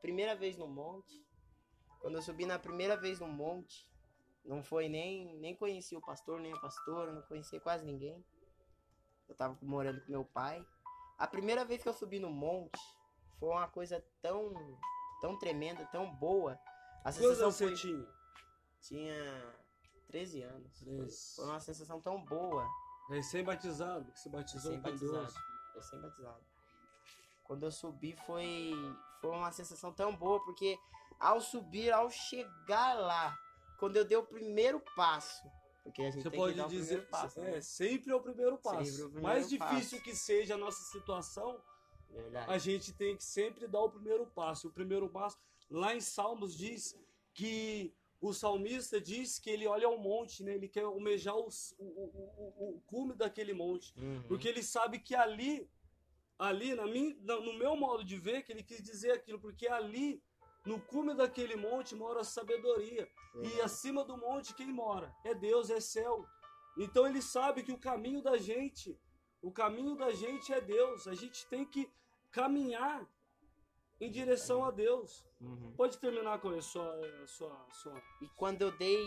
[0.01, 1.25] Primeira vez no monte.
[1.99, 3.89] Quando eu subi na primeira vez no monte,
[4.43, 8.23] não foi nem nem conheci o pastor nem a pastora, não conhecia quase ninguém.
[9.27, 10.65] Eu tava morando com meu pai.
[11.17, 12.79] A primeira vez que eu subi no monte,
[13.41, 14.53] foi uma coisa tão,
[15.19, 16.59] tão tremenda, tão boa.
[17.03, 17.69] A sensação foi...
[17.69, 18.07] você tinha?
[18.81, 19.55] Tinha
[20.09, 20.79] 13 anos.
[20.79, 21.35] 13.
[21.35, 22.69] Foi, uma sensação tão boa.
[23.09, 25.33] Recém-batizado, que se batizou recém -batizado, com Deus.
[25.75, 26.45] Recém-batizado.
[27.43, 28.71] Quando eu subi foi,
[29.19, 30.77] foi uma sensação tão boa, porque
[31.19, 33.35] ao subir, ao chegar lá,
[33.79, 35.43] quando eu dei o primeiro passo,
[35.83, 37.39] Porque a gente Você tem pode que dar o dizer, primeiro passo.
[37.39, 37.61] é, né?
[37.61, 38.91] sempre é o primeiro passo.
[38.91, 40.01] O primeiro Mais difícil passo.
[40.03, 41.59] que seja a nossa situação,
[42.11, 42.51] Verdade.
[42.51, 44.67] a gente tem que sempre dar o primeiro passo.
[44.67, 45.37] O primeiro passo,
[45.69, 46.97] lá em Salmos diz
[47.33, 50.53] que o salmista diz que ele olha ao monte, né?
[50.53, 54.21] Ele quer almejar os- o, o, o, o cume daquele monte, Uhum.
[54.27, 55.67] porque ele sabe que ali,
[56.37, 60.21] ali na mim, no meu modo de ver, que ele quis dizer aquilo, porque ali
[60.65, 63.09] no cume daquele monte mora a sabedoria.
[63.35, 63.61] E Verdade.
[63.61, 65.11] acima do monte quem mora?
[65.25, 66.23] É Deus, é céu.
[66.77, 68.95] Então ele sabe que o caminho da gente,
[69.41, 71.07] o caminho da gente é Deus.
[71.07, 71.89] A gente tem que
[72.31, 73.05] caminhar
[73.99, 75.25] em direção a Deus.
[75.39, 75.73] Uhum.
[75.77, 78.01] Pode terminar com a sua, sua, sua.
[78.21, 78.99] E quando eu dei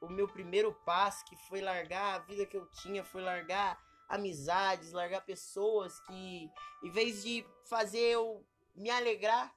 [0.00, 3.78] o meu primeiro passo, que foi largar a vida que eu tinha, foi largar
[4.08, 6.50] amizades, largar pessoas que,
[6.82, 9.54] em vez de fazer eu me alegrar,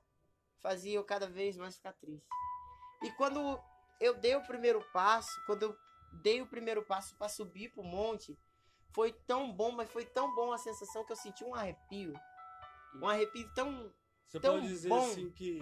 [0.59, 2.27] fazia eu cada vez mais ficar triste.
[3.01, 3.59] E quando
[3.99, 5.77] eu dei o primeiro passo, quando eu
[6.21, 8.37] dei o primeiro passo para subir pro monte,
[8.91, 12.13] foi tão bom, mas foi tão bom a sensação que eu senti um arrepio.
[12.95, 13.91] Um arrepio tão
[14.27, 14.97] Você Tão pode dizer bom.
[15.05, 15.59] assim que,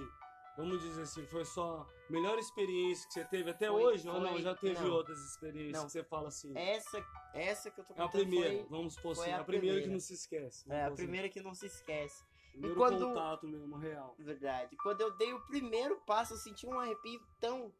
[0.58, 4.20] vamos dizer assim, foi só a melhor experiência que você teve até Foi- hoje ou
[4.22, 4.32] não?
[4.32, 4.92] foi- Já teve não.
[4.94, 5.86] outras experiências Não.
[5.86, 6.52] que você fala assim?
[6.56, 9.42] essa essa que eu tô É a contando primeira, foi- vamos supor foi assim, a
[9.42, 9.92] a, primeira que primeira.
[9.94, 10.72] não se esquece.
[10.72, 12.24] é, a primeira que não se esquece.
[12.52, 14.14] Primeiro quando- contato mesmo, real.
[14.20, 14.76] Verdade.
[14.78, 17.74] Quando eu dei o primeiro passo, eu senti um arrepio tão,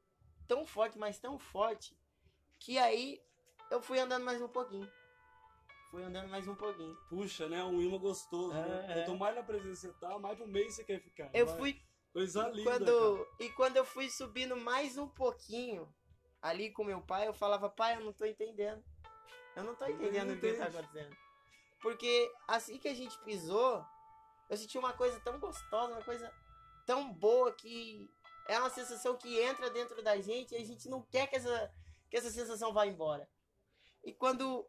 [0.48, 1.94] tão forte, mas tão forte,
[2.60, 3.22] que aí
[3.70, 4.90] eu fui andando mais um pouquinho.
[5.92, 6.96] Fui andando mais um pouquinho.
[7.10, 7.62] Puxa, né?
[7.66, 8.86] Um imã gostoso, né?
[8.88, 9.04] É, é.
[9.04, 11.30] Quanto mais na presença você tá, mais pro meio você quer ficar.
[11.34, 11.80] Eu fui.
[12.14, 15.88] Coisa linda, quando, e quando eu fui subindo mais um pouquinho,
[16.42, 18.84] ali com meu pai, eu falava, pai, eu não tô entendendo.
[19.56, 21.16] Eu não tô entendendo não o que tá acontecendo.
[21.82, 23.86] Porque assim que a gente pisou,
[24.50, 26.34] eu senti uma coisa tão gostosa, uma coisa
[26.86, 28.10] tão boa que
[28.48, 31.74] é uma sensação que entra dentro da gente e a gente não quer que essa,
[32.10, 33.28] que essa sensação vá embora.
[34.04, 34.66] E quando.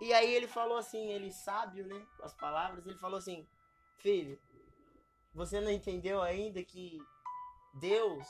[0.00, 2.06] E aí ele falou assim, ele sábio, né?
[2.16, 3.46] Com as palavras, ele falou assim,
[3.98, 4.40] filho,
[5.32, 6.98] você não entendeu ainda que
[7.74, 8.26] Deus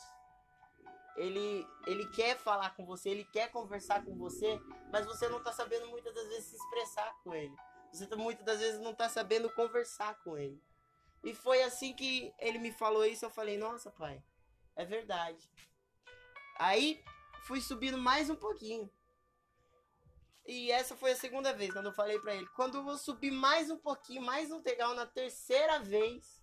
[1.16, 5.52] ele, ele quer falar com você, ele quer conversar com você, mas você não tá
[5.52, 7.54] sabendo muitas das vezes se expressar com ele.
[7.92, 10.60] Você tá- muitas das vezes não tá sabendo conversar com ele.
[11.22, 14.22] E foi assim que ele me falou isso, eu falei, nossa, pai,
[14.74, 15.48] é verdade.
[16.58, 17.02] Aí
[17.46, 18.90] fui subindo mais um pouquinho.
[20.46, 22.46] E essa foi a segunda vez, quando eu falei pra ele.
[22.54, 26.42] Quando eu subi mais um pouquinho, mais um degrau, na terceira vez,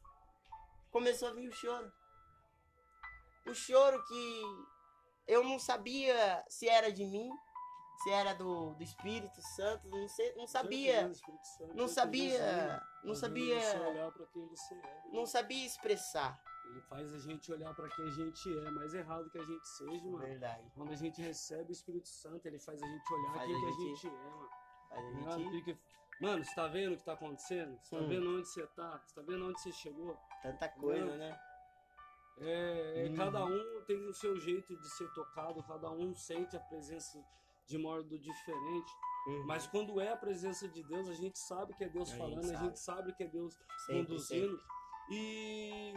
[0.89, 1.91] começou a vir o choro.
[3.45, 4.41] O choro que
[5.27, 7.29] eu não sabia se era de mim,
[8.03, 12.81] se era do, do Espírito Santo, não, sei, não sabia, Santo, não ele sabia, faz
[13.03, 13.89] não sabia, é.
[15.11, 16.41] não sabia expressar.
[16.71, 19.67] Ele faz a gente olhar pra quem a gente é, mais errado que a gente
[19.67, 20.19] seja, mano.
[20.19, 20.71] Verdade.
[20.73, 23.59] Quando a gente recebe o Espírito Santo, ele faz a gente olhar Faz quem a
[23.59, 24.49] que a gente- gente é, mano.
[24.89, 25.79] Faz a Mano, gente fica-
[26.21, 27.79] Mano, você tá vendo o que tá acontecendo?
[27.81, 28.07] Você tá Hum.
[28.07, 29.01] vendo onde você tá?
[29.05, 30.17] Você tá vendo onde você chegou?
[30.43, 31.17] tanta coisa, Não.
[31.17, 31.39] né?
[32.39, 33.15] É, é, Uhum.
[33.15, 37.23] Cada um tem o seu jeito de ser tocado, cada um sente a presença
[37.67, 38.91] de modo diferente.
[39.27, 39.45] Uhum.
[39.45, 42.21] Mas quando é a presença de Deus, a gente sabe que é Deus A gente
[42.21, 42.65] falando, a sabe.
[42.65, 43.53] gente sabe que é Deus
[43.85, 44.59] Sempre, conduzindo.
[45.11, 45.93] E,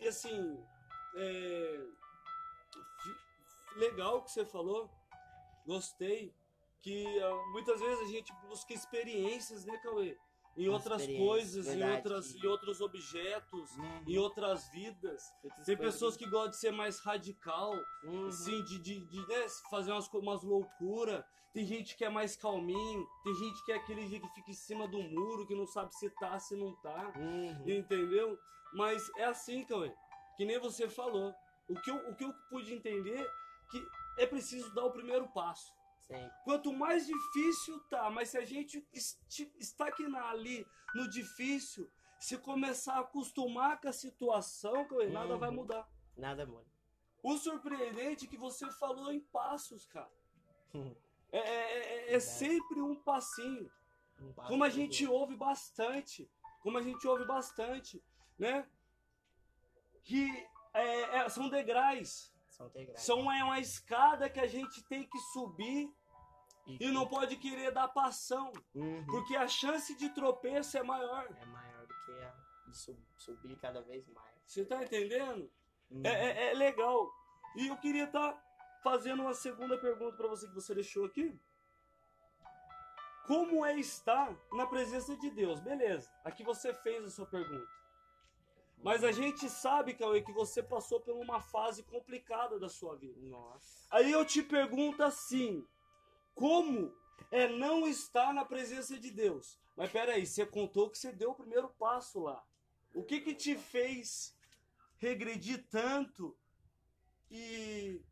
[0.00, 0.64] e, assim,
[1.14, 1.86] é,
[3.76, 4.90] legal que você falou,
[5.66, 6.32] gostei.
[6.82, 10.16] Que ah, muitas vezes a gente busca experiências, né, Cauê?
[10.56, 11.96] Em outras coisas, em, verdade.
[11.96, 14.04] outras, em outros objetos, Uhum.
[14.06, 15.22] em outras vidas.
[15.42, 17.72] Muitas Tem pessoas que gostam de ser mais radical,
[18.04, 18.26] Uhum.
[18.26, 21.24] assim, de, de, de, né, fazer umas, umas loucuras.
[21.52, 24.86] Tem gente que é mais calminho, tem gente que é aquele que fica em cima
[24.86, 27.12] do muro, que não sabe se tá, se não tá.
[27.16, 27.68] Uhum.
[27.68, 28.38] Entendeu?
[28.74, 29.92] Mas é assim, Cauê.
[30.36, 31.34] Que nem você falou.
[31.68, 33.26] O que, eu, o que eu pude entender
[33.70, 33.84] que
[34.18, 35.72] é preciso dar o primeiro passo.
[36.10, 36.36] Sempre.
[36.44, 38.84] Quanto mais difícil tá, mas se a gente
[39.58, 45.38] estagnar ali no difícil, se começar a acostumar com a situação, Cauê, nada Uhum.
[45.38, 45.88] vai mudar.
[46.16, 46.66] Nada muda.
[47.22, 50.10] O surpreendente é que você falou em passos, cara.
[50.74, 52.22] É, é- é- é Verdade.
[52.24, 53.70] sempre um passinho.
[54.20, 56.28] Um passo Como a gente ouve bastante.
[56.60, 58.02] Como a gente ouve bastante,
[58.38, 58.68] né?
[60.02, 60.26] Que
[60.74, 62.32] é, é, são degraus.
[62.48, 63.00] São degraus.
[63.00, 65.90] São é uma escada que a gente tem que subir
[66.66, 68.52] e não pode querer dar passão.
[68.74, 69.04] Uhum.
[69.06, 71.26] Porque a chance de tropeço é maior.
[71.40, 72.34] É maior do que a
[72.68, 74.30] de sub- subir cada vez mais.
[74.46, 75.50] Você tá entendendo?
[75.90, 76.02] Uhum.
[76.04, 77.10] É, é- é legal.
[77.56, 78.40] E eu queria estar
[78.82, 81.36] fazendo uma segunda pergunta para você que você deixou aqui.
[83.26, 85.60] Como é estar na presença de Deus?
[85.60, 87.68] Beleza, aqui você fez a sua pergunta.
[88.82, 93.20] Mas a gente sabe, Cauê, que você passou por uma fase complicada da sua vida.
[93.20, 93.86] Nossa.
[93.90, 95.64] Aí eu te pergunto assim:
[96.40, 96.90] como
[97.30, 99.60] é não estar na presença de Deus.
[99.76, 102.42] Mas peraí, você contou que você deu o primeiro passo lá.
[102.94, 104.34] O que que te fez
[104.96, 106.34] regredir tanto
[107.30, 108.02] e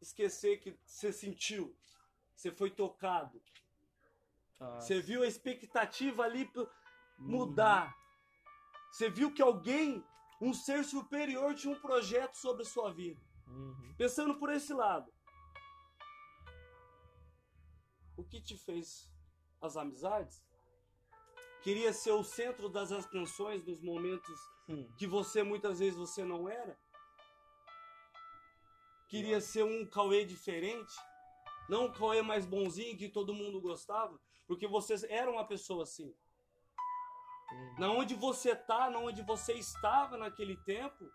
[0.00, 1.76] esquecer que você sentiu?
[2.36, 3.42] Você foi tocado.
[4.80, 6.68] Você viu a expectativa ali p-
[7.18, 7.92] mudar.
[8.92, 10.04] Você viu que alguém,
[10.40, 13.20] um ser superior, tinha um projeto sobre a sua vida.
[13.48, 13.94] Uhum.
[13.98, 15.12] Pensando por esse lado.
[18.22, 19.12] O que te fez
[19.60, 20.40] as amizades?
[21.60, 24.88] Queria ser o centro das atenções nos momentos Hum.
[24.96, 26.78] que você muitas vezes você não era?
[29.08, 30.94] Queria ser um Cauê diferente?
[31.68, 34.16] Não um Cauê mais bonzinho que todo mundo gostava?
[34.46, 36.14] Porque você era uma pessoa assim.
[37.50, 37.74] Uhum.
[37.80, 41.10] Na onde você tá, na onde você estava naquele tempo,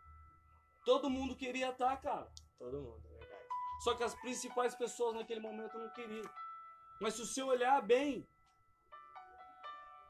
[0.83, 2.29] todo mundo queria estar, cara.
[2.59, 3.47] Todo mundo, é verdade.
[3.81, 6.29] Só que as principais pessoas naquele momento não queriam.
[6.99, 8.27] Mas se você olhar bem,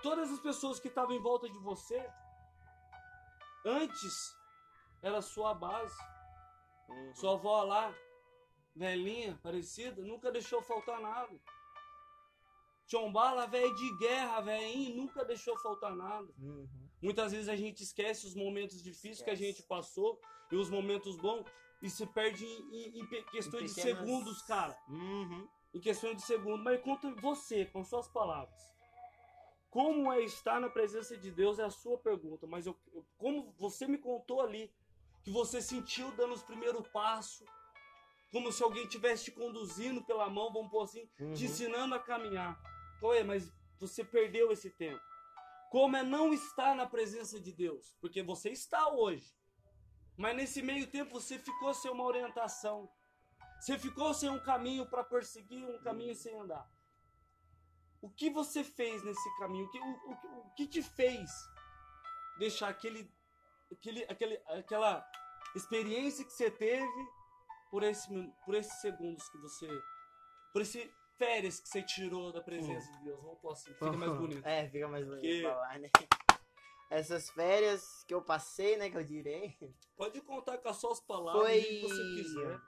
[0.01, 2.09] todas as pessoas que estavam em volta de você,
[3.65, 4.35] antes
[5.01, 5.97] era sua base.
[6.89, 7.15] Uhum.
[7.15, 7.93] Sua avó lá,
[8.75, 11.37] velhinha, parecida, nunca deixou faltar nada.
[12.87, 16.27] Tchombala, velho de guerra, velhinho, nunca deixou faltar nada.
[16.39, 16.67] Uhum.
[17.01, 19.51] Muitas vezes a gente esquece os momentos difíceis que a Esquece.
[19.57, 20.19] gente passou
[20.49, 21.45] e os momentos bons
[21.81, 24.75] e se perde em, em- em questões de pequenas- segundos, cara.
[24.87, 25.47] Uhum.
[25.77, 26.63] Em questões de segundos.
[26.63, 28.59] Mas conta você, com suas palavras.
[29.69, 32.47] Como é estar na presença de Deus é a sua pergunta.
[32.47, 34.73] Mas eu, eu- como você me contou ali,
[35.23, 37.47] que você sentiu dando os primeiros passos,
[38.31, 41.33] como se alguém estivesse te conduzindo pela mão, vamos pôr assim, Uhum.
[41.33, 42.59] te ensinando a caminhar.
[43.03, 44.99] Ué, mas você perdeu esse tempo.
[45.69, 47.95] Como é não estar na presença de Deus?
[48.01, 49.31] Porque você está hoje.
[50.17, 52.89] Mas nesse meio tempo você ficou sem uma orientação.
[53.59, 56.69] Você ficou sem um caminho para perseguir, um caminho sem andar.
[58.01, 59.65] O que você fez nesse caminho?
[59.65, 61.29] O que, o, o- o que te fez
[62.37, 63.11] deixar aquele,
[63.71, 65.05] aquele, aquele, aquela
[65.55, 67.07] experiência que você teve
[67.71, 68.07] por, esse,
[68.45, 69.67] por esses segundos que você.
[70.53, 73.19] Por esse férias que você tirou da presença de Deus?
[73.23, 74.45] Vamos pôr assim, fica mais bonito.
[74.45, 75.89] É, fica mais bonito falar, né?
[76.91, 79.57] Essas férias que eu passei, né, que eu direi,
[79.97, 81.61] Pode contar com as suas palavras foi.
[81.61, 82.61] que você quiser.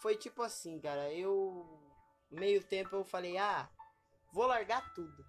[0.00, 1.78] Foi tipo assim, cara, eu.
[2.30, 3.68] Meio tempo eu falei, ah,
[4.32, 5.26] vou largar tudo.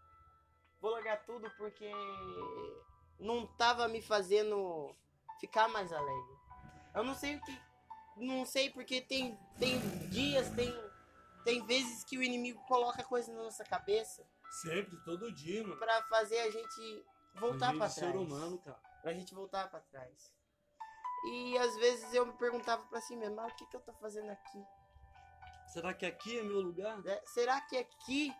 [0.79, 1.89] Vou largar tudo porque
[3.19, 4.95] não tava me fazendo
[5.39, 6.35] ficar mais alegre.
[6.93, 7.61] Eu não sei o que.
[8.17, 10.71] Não sei porque tem, tem dias, tem,
[11.43, 14.27] tem vezes que o inimigo coloca coisa na nossa cabeça
[14.61, 15.77] Sempre, todo dia, mano.
[15.77, 17.05] pra fazer a gente
[17.35, 18.15] voltar Gente, pra ser trás.
[18.15, 18.79] humano, cara.
[19.01, 20.33] Pra gente voltar pra trás.
[21.25, 23.93] E às vezes eu me perguntava pra si mesmo, mas o que, que eu tô
[23.93, 24.65] fazendo aqui?
[25.67, 26.97] Será que aqui é meu lugar?
[27.01, 27.21] né?
[27.25, 28.35] Será que aqui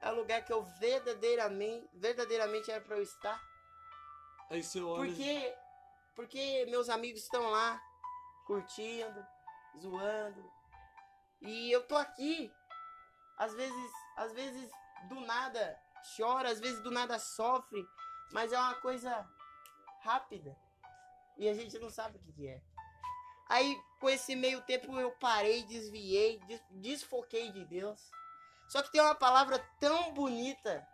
[0.00, 3.40] é o lugar que eu verdadeiramente, verdadeiramente era pra eu estar?
[4.50, 5.06] Aí você olha.
[5.06, 5.54] Porque,
[6.16, 7.80] porque meus amigos estão lá,
[8.46, 9.24] curtindo,
[9.78, 10.50] zoando.
[11.40, 12.52] E eu tô aqui.
[13.36, 14.70] Às vezes, às vezes
[15.08, 15.78] do nada
[16.16, 17.84] chora, às vezes do nada sofre,
[18.32, 19.28] mas é uma coisa
[20.00, 20.56] rápida.
[21.36, 22.60] E a gente não sabe o que, que é.
[23.48, 28.00] Aí, com esse meio tempo, eu parei, desviei, des- desfoquei de Deus.
[28.68, 30.86] Só que tem uma palavra tão bonita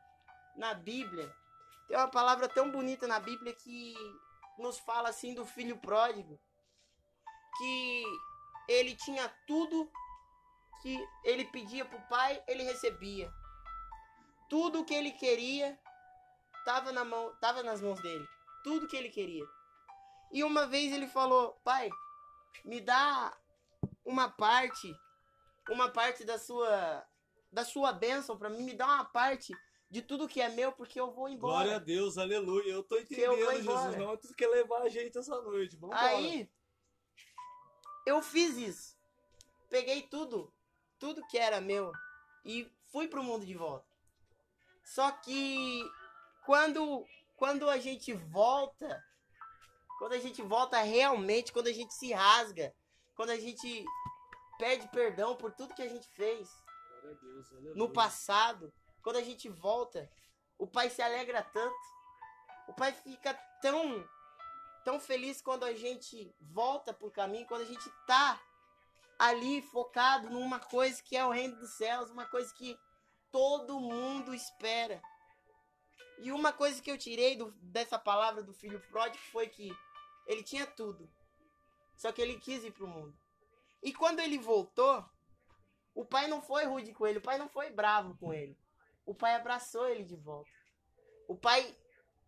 [0.56, 1.32] na Bíblia.
[1.86, 3.94] Tem uma palavra tão bonita na Bíblia que
[4.58, 6.40] nos fala assim do filho pródigo.
[7.58, 8.04] Que
[8.68, 9.90] ele tinha tudo
[10.82, 13.30] que ele pedia pro pai, ele recebia.
[14.48, 15.78] Tudo que ele queria
[16.64, 18.26] tava na mão, tava nas mãos dele.
[18.64, 19.44] Tudo que ele queria.
[20.30, 21.90] E uma vez ele falou: "Pai,
[22.64, 23.36] me dá
[24.04, 24.92] uma parte,
[25.68, 27.06] uma parte da sua
[27.52, 29.52] da sua bênção para mim, me dá uma parte
[29.90, 31.54] de tudo que é meu, porque eu vou embora".
[31.54, 32.72] Glória a Deus, aleluia.
[32.72, 33.56] Eu tô eu entendendo, embora.
[33.62, 33.96] Jesus.
[33.96, 35.76] Não, tu quer levar a gente essa noite.
[35.76, 36.48] Vamos Aí
[38.06, 38.96] eu fiz isso.
[39.68, 40.52] Peguei tudo,
[40.98, 41.92] tudo que era meu
[42.44, 43.86] e fui pro mundo de volta.
[44.84, 45.82] Só que
[46.44, 47.06] quando
[47.36, 49.02] quando a gente volta,
[50.00, 52.74] quando a gente volta realmente, quando a gente se rasga,
[53.14, 53.84] quando a gente
[54.58, 56.48] pede perdão por tudo que a gente fez
[57.04, 58.72] a Deus, no passado,
[59.02, 60.10] quando a gente volta,
[60.58, 61.76] o pai se alegra tanto.
[62.66, 64.02] O pai fica tão
[64.86, 68.40] tão feliz quando a gente volta pro caminho, quando a gente tá
[69.18, 72.74] ali focado numa coisa que é o reino dos céus, uma coisa que
[73.30, 75.02] todo mundo espera.
[76.20, 79.70] E uma coisa que eu tirei do- dessa palavra do filho pródigo foi que
[80.30, 81.10] ele tinha tudo.
[81.96, 83.14] Só que ele quis ir pro mundo.
[83.82, 85.04] E quando ele voltou,
[85.94, 88.56] O pai não foi rude com ele, o pai não foi bravo com ele.
[89.04, 90.50] O pai abraçou ele de volta.
[91.28, 91.76] O pai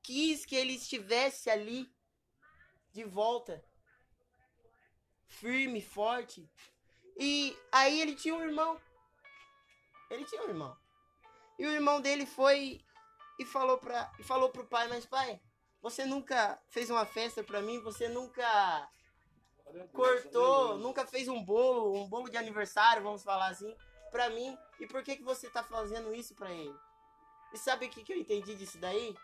[0.03, 1.91] quis que ele estivesse ali
[2.91, 3.65] de volta.
[5.27, 6.49] Firme, forte.
[7.17, 8.81] E aí ele tinha um irmão.
[10.11, 10.77] Ele tinha um irmão.
[11.59, 12.85] E o irmão dele foi
[13.39, 15.41] e falou para e falou pro pai, mas pai,
[15.83, 18.89] você nunca fez uma festa para mim, você nunca
[19.93, 23.75] cortou, nunca fez um bolo, um bolo de aniversário, vamos falar assim,
[24.11, 24.57] pra mim.
[24.79, 26.75] E por que que você tá fazendo isso pra ele?
[27.53, 29.15] E sabe o que, que eu entendi disso daí?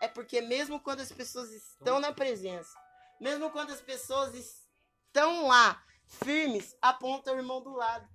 [0.00, 2.78] É porque mesmo quando as pessoas estão na presença,
[3.20, 8.06] mesmo quando as pessoas estão lá, firmes, aponta o irmão do lado.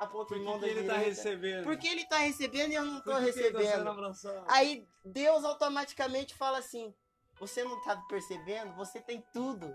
[0.00, 1.08] Aponta o irmão da ele tá direita.
[1.08, 1.64] recebendo?
[1.64, 3.88] Porque ele tá recebendo e eu não tô tá recebendo.
[3.88, 4.44] abraçado?
[4.48, 6.94] Aí Deus automaticamente fala assim:
[7.38, 8.74] Você não tá percebendo?
[8.74, 9.74] Você tem tudo.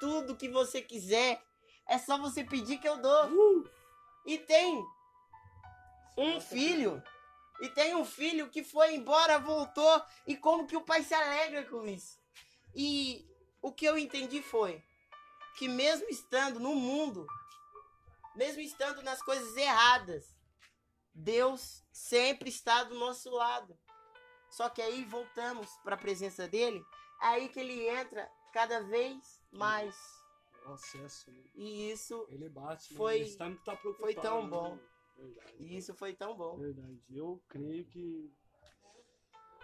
[0.00, 1.42] Tudo que você quiser.
[1.86, 3.30] É só você pedir que eu dou.
[3.30, 3.70] Uh!
[4.26, 4.84] E tem
[6.16, 7.02] um filho.
[7.60, 10.02] E tem um filho que foi embora, voltou.
[10.26, 12.18] E como que o pai se alegra com isso?
[12.74, 13.28] E
[13.62, 14.82] o que eu entendi foi
[15.56, 17.26] que mesmo estando no mundo,
[18.34, 20.36] mesmo estando nas coisas erradas,
[21.14, 23.78] Deus sempre está do nosso lado.
[24.54, 26.80] Só que aí voltamos para a presença dele,
[27.20, 29.96] aí que ele entra cada vez mais.
[30.64, 31.42] O acesso, né?
[31.56, 32.96] E isso, Ele bate, né?
[32.96, 34.48] Foi- tá foi tão né?
[34.48, 34.78] bom.
[35.16, 35.56] Verdade.
[35.58, 36.56] e isso foi tão bom.
[36.56, 37.02] Verdade.
[37.10, 38.32] Eu creio que.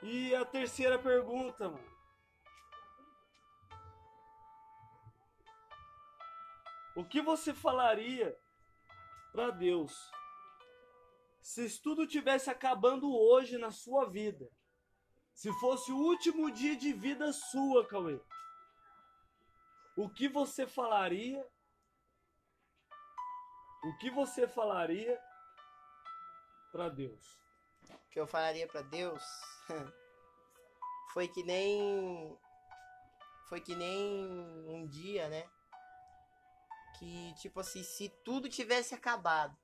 [0.03, 1.97] E a terceira pergunta, mano.
[6.97, 8.37] O que você falaria
[9.31, 10.11] pra Deus
[11.41, 14.51] se tudo tivesse acabando hoje na sua vida?
[15.41, 18.21] Se fosse o último dia de vida sua, Cauê.
[19.97, 21.43] O que você falaria?
[23.83, 25.19] O que você falaria
[26.71, 27.39] pra Deus?
[28.11, 29.23] que eu falaria pra Deus
[31.15, 32.37] foi que nem
[33.49, 34.25] foi que nem
[34.69, 35.49] um dia, né?
[36.99, 39.57] Que tipo assim, se tudo tivesse acabado,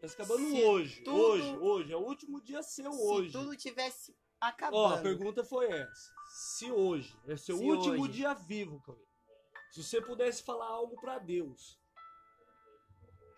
[0.00, 1.92] Tá se acabando Se hoje, tudo- hoje, hoje.
[1.92, 3.26] É o último dia seu hoje.
[3.32, 6.12] se tudo tivesse Ó, a acabando, pergunta foi essa.
[6.28, 8.12] Se hoje é seu Se último hoje.
[8.12, 9.04] dia vivo, Cauê,
[9.70, 11.78] se você pudesse falar algo pra Deus,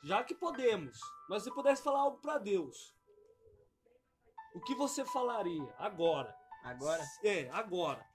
[0.05, 0.99] já que podemos,
[1.29, 2.95] mas se pudesse falar algo pra Deus,
[4.55, 6.37] o que você falaria agora?
[6.65, 8.07] agora É, agora.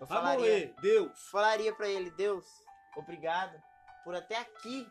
[0.00, 1.28] eu falaria, morrer, Deus.
[1.30, 2.44] falaria para ele, Deus,
[2.96, 3.60] obrigado
[4.04, 4.86] por até aqui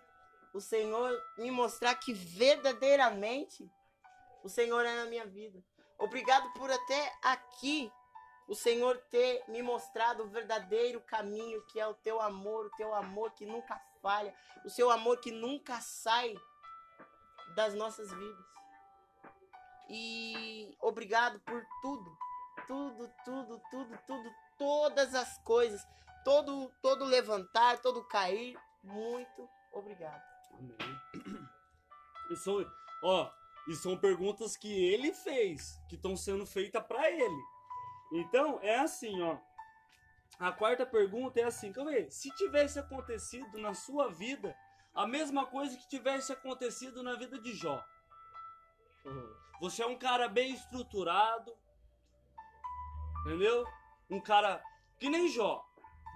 [0.53, 3.69] o Senhor me mostrar que verdadeiramente
[4.43, 5.63] o Senhor é na minha vida.
[5.97, 7.91] Obrigado por até aqui
[8.47, 12.93] o Senhor ter me mostrado o verdadeiro caminho que é o teu amor, o teu
[12.93, 14.35] amor que nunca falha,
[14.65, 16.35] o seu amor que nunca sai
[17.55, 18.45] das nossas vidas.
[19.89, 22.17] E obrigado por tudo,
[22.67, 25.85] tudo, tudo, tudo, tudo, todas as coisas,
[26.23, 28.57] todo, todo levantar, todo cair.
[28.83, 30.21] Muito obrigado.
[30.51, 31.43] Amém.
[32.31, 32.65] E são,
[33.03, 33.29] ó,
[33.67, 37.41] e são perguntas que ele fez, que estão sendo feitas pra ele.
[38.11, 39.37] Então, é assim, ó.
[40.39, 44.55] A quarta pergunta é assim, Cauê, se tivesse acontecido na sua vida
[44.93, 47.83] a mesma coisa que tivesse acontecido na vida de Jó.
[49.59, 51.55] Você é um cara bem estruturado,
[53.21, 53.65] entendeu?
[54.09, 54.61] Um cara
[54.99, 55.65] que nem Jó,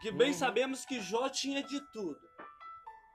[0.02, 0.38] que bem Uhum.
[0.38, 2.26] sabemos que Jó tinha de tudo.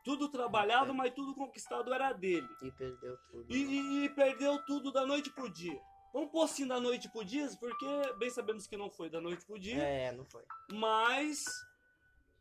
[0.02, 2.48] Tudo trabalhado, mas tudo conquistado era dele.
[2.60, 3.46] E perdeu tudo.
[3.54, 5.80] E, e- e perdeu tudo da noite pro dia.
[6.12, 7.86] Vamos pôr assim da noite pro dia, porque
[8.18, 10.44] bem sabemos que não foi da noite pro dia, É, não foi.
[10.72, 11.44] mas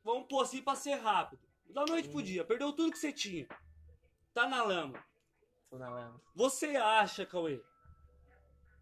[0.04, 1.42] vamos pôr assim pra ser rápido.
[1.70, 2.24] Da noite pro Uhum.
[2.24, 3.48] dia, perdeu tudo que você tinha.
[4.34, 5.02] Tá na lama.
[5.70, 6.22] Tô na lama.
[6.36, 7.64] Você acha, Cauê,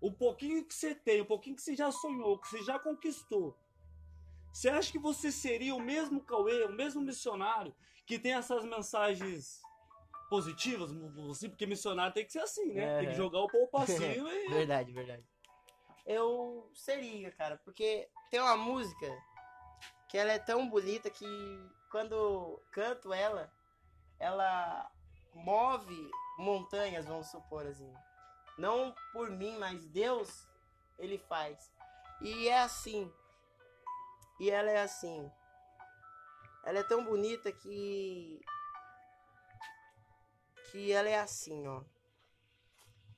[0.02, 3.56] o pouquinho que você tem, o pouquinho que você já sonhou, que você já conquistou,
[4.52, 7.76] você acha que você seria o mesmo Cauê, o mesmo missionário
[8.10, 9.62] que tem essas mensagens
[10.32, 10.90] positivas,
[11.30, 13.02] assim, porque missionário tem que ser assim, né?
[13.02, 14.50] Tem que jogar o povo pra cima e...
[14.50, 15.24] Verdade, verdade.
[16.08, 19.06] Eu seria, cara, porque tem uma música
[20.08, 21.24] que ela é tão bonita que
[21.92, 23.54] quando canto ela,
[24.18, 24.92] ela
[25.36, 27.94] move montanhas, vamos supor assim.
[28.58, 30.48] Não por mim, mas Deus,
[30.98, 31.72] ele faz.
[32.22, 33.14] E é assim.
[34.40, 35.32] E ela é assim.
[36.64, 38.40] Ela é tão bonita que
[40.72, 41.84] que ela é assim, ó.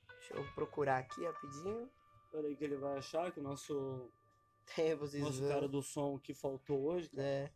[0.08, 1.90] Deixa eu procurar aqui rapidinho.
[2.30, 4.10] Peraí que ele vai achar que o nosso,
[4.74, 7.50] Tem vocês nosso vão- cara do som que faltou hoje, É.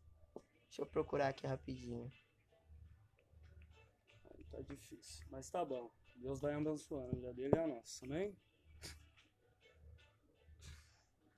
[0.69, 2.13] Deixa eu procurar aqui rapidinho.
[4.51, 5.91] tá difícil, mas tá bom.
[6.17, 7.09] Deus vai abençoando.
[7.09, 8.37] A vida dele é a nossa, amém?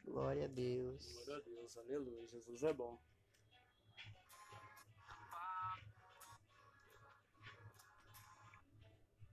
[0.04, 1.04] Glória a Deus.
[1.24, 2.26] Glória a Deus, aleluia.
[2.26, 2.98] Jesus é bom.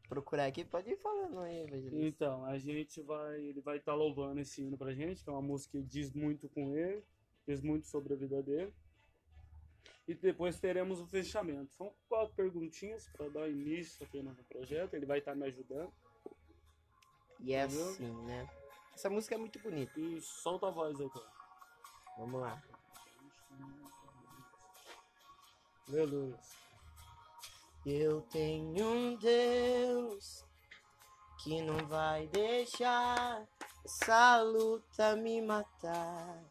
[0.08, 1.98] Procurar aqui, pode ir falando aí, evangelista.
[1.98, 5.42] Então, a gente vai, ele vai estar louvando esse hino pra gente, que é uma
[5.42, 7.04] música que diz muito com ele,
[7.48, 8.72] diz muito sobre a vida dele.
[10.08, 11.74] E depois teremos o fechamento.
[11.74, 14.94] São quatro perguntinhas para dar início apenas no projeto.
[14.94, 15.92] Ele vai estar me ajudando.
[17.40, 17.90] E é Entendeu?
[17.90, 18.50] assim, né?
[18.94, 20.00] Essa música é muito bonita.
[20.00, 21.32] E solta a voz aí, cara.
[22.18, 22.64] Vamos lá.
[25.88, 26.40] Aleluia.
[27.86, 30.44] Eu tenho um Deus
[31.44, 33.46] que não vai deixar
[33.86, 36.44] essa luta me matar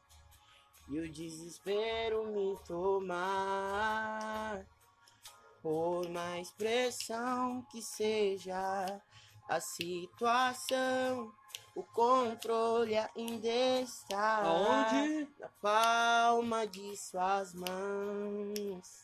[0.88, 4.64] e o desespero me tomar.
[5.60, 9.02] Por mais pressão que seja
[9.48, 11.32] a situação,
[11.74, 13.48] o controle ainda
[13.82, 15.28] está Aonde?
[15.40, 19.03] na palma de suas mãos.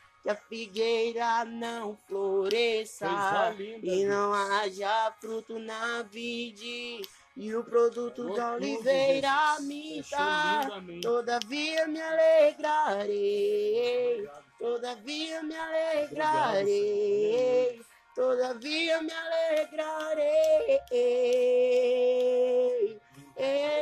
[0.21, 3.07] que a figueira não floresça
[3.81, 7.01] e não haja fruto na vide.
[7.35, 10.69] E o produto da oliveira minta.
[11.01, 13.09] Todavia me alegrarei,
[14.59, 16.69] todavia me alegrarei,
[18.13, 20.81] todavia me alegrarei.
[23.37, 23.81] Ei,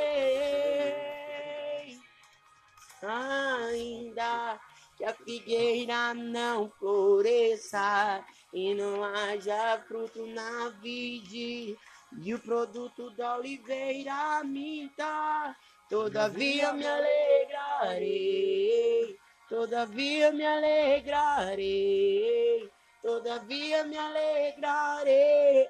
[3.01, 4.59] ainda
[4.99, 8.21] que a figueira não floresça
[8.53, 11.77] e não haja fruto na vide
[12.21, 15.55] e o produto da oliveira minta,
[15.89, 18.37] todavia me alegrarei,
[19.47, 21.57] todavia me alegrarei,
[23.01, 25.69] todavia me alegrarei.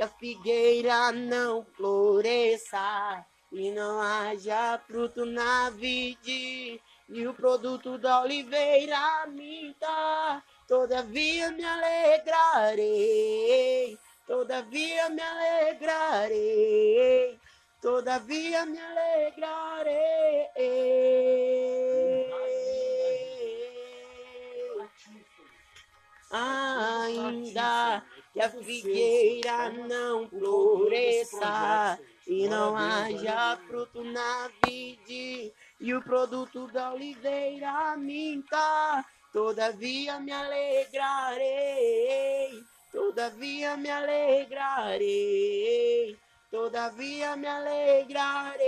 [0.00, 3.22] que a figueira não floresça
[3.52, 6.80] e não haja fruto na vide.
[7.06, 12.78] E o produto da oliveira minta, todavia me alegrarei,
[14.26, 16.38] todavia me alegrarei,
[17.82, 20.48] todavia me alegrarei.
[26.30, 28.02] Ainda
[28.32, 36.92] que a figueira não floresça e não haja fruto na vide e o produto da
[36.92, 41.42] oliveira minta, todavia me alegrarei,
[42.92, 44.98] todavia me alegrarei,
[46.50, 48.60] todavia me alegrarei.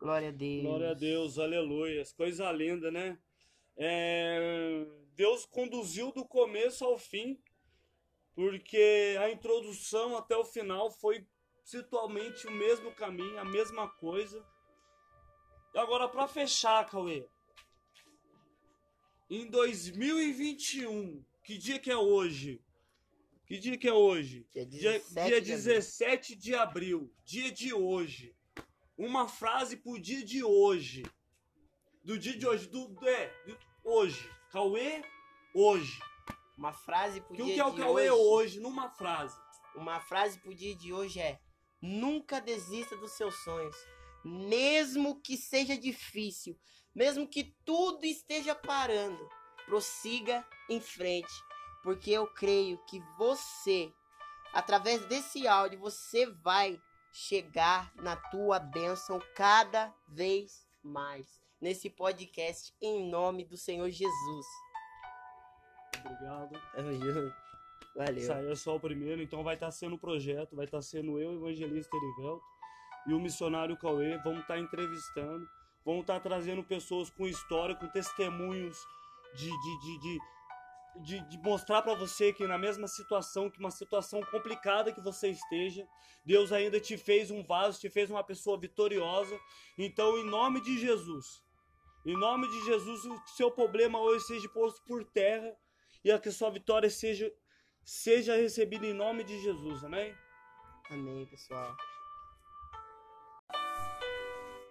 [0.00, 0.62] Glória a Deus.
[0.62, 2.02] Glória a Deus, aleluia.
[2.16, 3.16] Coisa linda, né?
[3.76, 7.38] É, Deus conduziu do começo ao fim,
[8.34, 11.26] porque a introdução até o final foi
[11.64, 14.44] situalmente o mesmo caminho, a mesma coisa.
[15.74, 17.26] E agora, para fechar, Cauê,
[19.28, 22.60] em 2021, que dia que é hoje?
[23.46, 24.46] Que dia que é hoje?
[24.52, 25.72] Dia Dia, 17 dia de abril.
[25.74, 28.34] 17 de abril, dia de hoje.
[28.96, 31.02] uma frase pro dia de hoje.
[32.04, 34.30] Do dia de hoje, do, é, de hoje.
[34.50, 35.02] Cauê,
[35.54, 35.98] hoje.
[36.54, 38.22] Uma frase pro Que o dia que é o Cauê hoje.
[38.22, 39.34] hoje, numa frase?
[39.74, 41.40] Uma frase pro dia de hoje é:
[41.80, 43.74] nunca desista dos seus sonhos,
[44.22, 46.58] mesmo que seja difícil,
[46.94, 49.26] mesmo que tudo esteja parando,
[49.64, 51.32] prossiga em frente,
[51.82, 53.90] porque eu creio que você,
[54.52, 56.78] através desse áudio, você vai
[57.14, 64.46] chegar na tua bênção cada vez mais nesse podcast em nome do Senhor Jesus.
[66.00, 66.60] Obrigado.
[67.94, 68.16] Valeu.
[68.16, 71.18] Isso aí é só o primeiro, então vai estar sendo o projeto, vai estar sendo
[71.20, 72.42] eu, evangelista Erivelto,
[73.06, 74.18] e o missionário Cauê.
[74.18, 75.48] Vamos estar entrevistando,
[75.84, 78.76] vamos estar trazendo pessoas com história, com testemunhos
[79.36, 80.20] de, de, de, de,
[81.02, 85.28] de, de mostrar para você que na mesma situação, que uma situação complicada que você
[85.30, 85.86] esteja,
[86.24, 89.38] Deus ainda te fez um vaso, te fez uma pessoa vitoriosa.
[89.78, 91.43] Então, em nome de Jesus,
[92.04, 95.56] em nome de Jesus, o seu problema hoje seja posto por terra
[96.04, 97.32] e a que sua vitória seja
[97.82, 100.14] seja recebida em nome de Jesus, amém?
[100.90, 101.76] Amém, pessoal.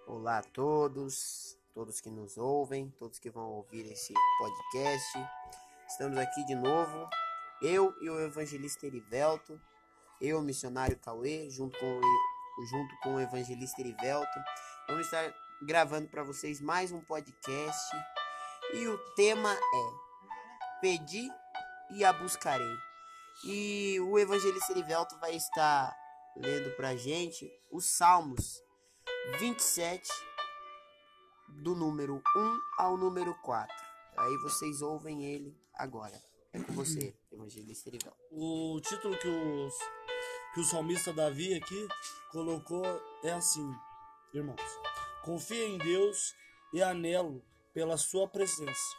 [0.06, 5.18] Olá a todos, todos que nos ouvem, todos que vão ouvir esse podcast.
[5.88, 7.08] Estamos aqui de novo,
[7.62, 9.60] eu e o evangelista Erivelto,
[10.20, 12.00] eu, o missionário Cauê, junto com,
[12.70, 14.38] junto com o evangelista Erivelto.
[14.88, 15.32] Vamos estar
[15.62, 17.96] gravando para vocês mais um podcast
[18.74, 21.28] e o tema é Pedi
[21.90, 22.76] e a buscarei.
[23.44, 25.94] E o evangelista Erivelto vai estar
[26.36, 28.62] lendo pra gente os Salmos
[29.38, 30.08] 27,
[31.48, 33.74] do número 1 ao número 4.
[34.16, 36.20] Aí vocês ouvem ele agora.
[36.52, 38.18] É com você, evangelista Erivelto.
[38.30, 39.74] O título que, os,
[40.54, 41.88] que o salmista Davi aqui
[42.30, 42.84] colocou
[43.22, 43.68] é assim,
[44.32, 44.83] irmãos.
[45.24, 46.34] Confia em Deus
[46.70, 48.96] e anelo pela sua presença.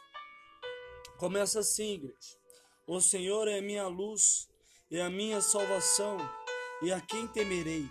[1.17, 2.15] Começa assim, igreja.
[2.87, 4.49] O Senhor é minha luz
[4.89, 6.17] e a minha salvação,
[6.81, 7.87] e a quem temerei?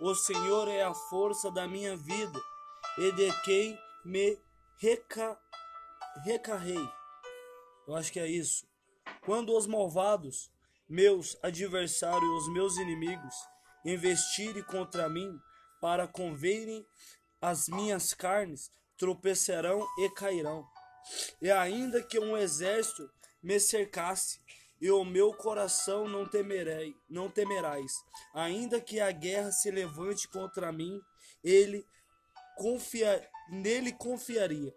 [0.00, 2.40] O Senhor é a força da minha vida,
[2.98, 4.38] e de quem me
[4.78, 5.36] reca...
[6.24, 6.88] recarrei.
[7.88, 8.68] Eu acho que é isso.
[9.22, 10.48] Quando os malvados,
[10.88, 13.34] meus adversários, os meus inimigos,
[13.84, 15.36] investirem contra mim
[15.80, 16.86] para converem
[17.40, 20.66] as minhas carnes, tropeçarão e cairão.
[21.40, 23.08] E ainda que um exército
[23.42, 24.40] me cercasse,
[24.80, 27.92] e o meu coração não temerei, não temerás.
[28.34, 31.00] Ainda que a guerra se levante contra mim,
[31.42, 31.86] ele
[32.56, 34.74] confia, nele confiaria.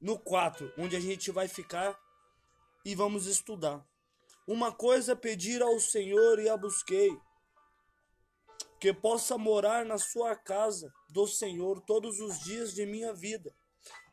[0.00, 1.98] No 4, onde a gente vai ficar
[2.84, 3.84] e vamos estudar.
[4.46, 7.10] Uma coisa pedir ao Senhor e a busquei,
[8.80, 13.52] que possa morar na sua casa do Senhor todos os dias de minha vida,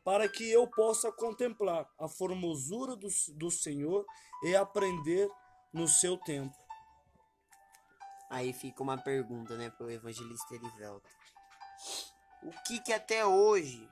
[0.03, 4.05] para que eu possa contemplar a formosura do, do Senhor
[4.43, 5.30] e aprender
[5.74, 6.55] no seu tempo.
[8.30, 11.07] Aí fica uma pergunta, né, pro evangelista Erivelto.
[12.43, 13.88] O que que até hoje,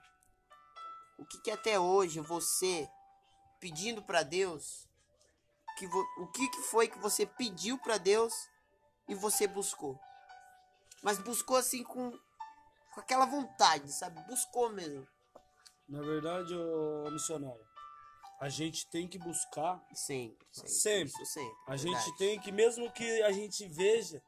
[1.17, 2.89] o que que até hoje você
[3.59, 4.87] pedindo pra Deus,
[5.77, 8.33] que vo- o que que foi que você pediu pra Deus
[9.07, 9.99] e você buscou?
[11.03, 12.11] Mas buscou assim com
[12.93, 14.21] com aquela vontade, sabe?
[14.27, 15.07] Buscou mesmo.
[15.89, 17.65] Na verdade, ô missionário,
[18.39, 20.69] a gente tem que buscar Sempre, sempre.
[20.69, 21.05] Sempre.
[21.05, 21.57] isso sempre.
[21.67, 22.05] A verdade.
[22.05, 24.21] gente tem que, mesmo que a gente veja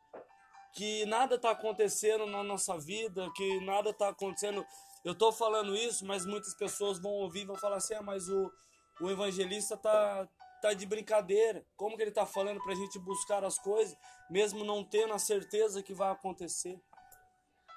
[0.73, 4.65] que nada tá acontecendo na nossa vida, que nada tá acontecendo.
[5.03, 8.27] Eu tô falando isso, mas muitas pessoas vão ouvir e vão falar assim: ah, mas
[8.27, 8.51] o,
[8.99, 10.27] o evangelista tá,
[10.67, 11.65] tá de brincadeira.
[11.75, 13.95] Como que ele tá falando pra gente buscar as coisas,
[14.29, 16.79] mesmo não tendo a certeza que vai acontecer?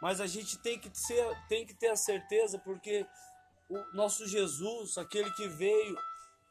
[0.01, 3.07] Mas a gente tem que, ser, tem que ter a certeza, porque
[3.68, 5.97] o nosso Jesus, aquele que veio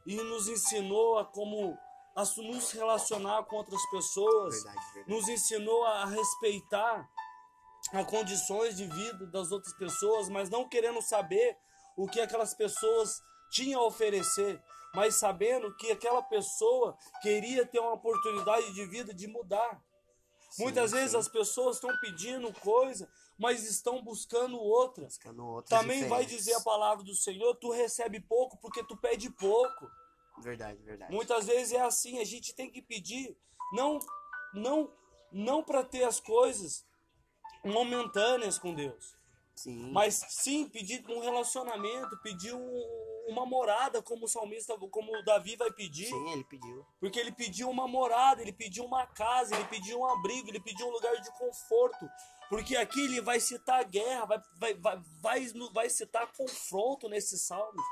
[0.05, 1.77] e nos ensinou a como
[2.15, 5.09] a nos relacionar com outras pessoas, Verdade, verdade.
[5.11, 7.07] nos ensinou a respeitar
[7.93, 11.55] as condições de vida das outras pessoas, mas não querendo saber
[11.95, 13.21] o que aquelas pessoas
[13.51, 14.59] tinham a oferecer,
[14.93, 19.81] mas sabendo que aquela pessoa queria ter uma oportunidade de vida de mudar.
[20.49, 21.17] Sim, Muitas vezes sim.
[21.17, 25.05] as pessoas estão pedindo coisa, mas estão buscando outra.
[25.05, 29.89] Buscando Também vai dizer a palavra do Senhor, tu recebe pouco porque tu pede pouco.
[30.39, 31.13] Verdade, verdade.
[31.13, 33.37] Muitas vezes é assim, a gente tem que pedir
[33.73, 33.99] não
[34.53, 34.91] não
[35.31, 36.85] não para ter as coisas
[37.63, 39.17] momentâneas com Deus,
[39.55, 39.91] Sim.
[39.91, 45.55] mas sim pedir um relacionamento, pedir um, uma morada, como o salmista, como o Davi
[45.55, 46.07] vai pedir.
[46.07, 46.85] Sim, ele pediu.
[46.99, 50.87] Porque ele pediu uma morada, ele pediu uma casa, ele pediu um abrigo, ele pediu
[50.87, 52.09] um lugar de conforto.
[52.49, 57.83] Porque aqui ele vai citar guerra, vai, vai, vai, vai, vai citar confronto nesses salmos.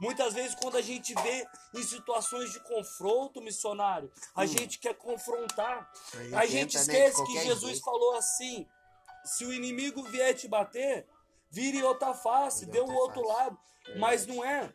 [0.00, 4.46] Muitas vezes, quando a gente vê em situações de confronto missionário, a Hum.
[4.46, 5.88] gente quer confrontar.
[6.12, 7.84] gente A gente né, esquece que Jesus jeito.
[7.84, 8.66] falou assim:
[9.24, 11.06] se o inimigo vier te bater,
[11.50, 13.32] vire outra face, Vire dê o outro face.
[13.38, 13.58] lado.
[13.98, 14.72] Mas não é.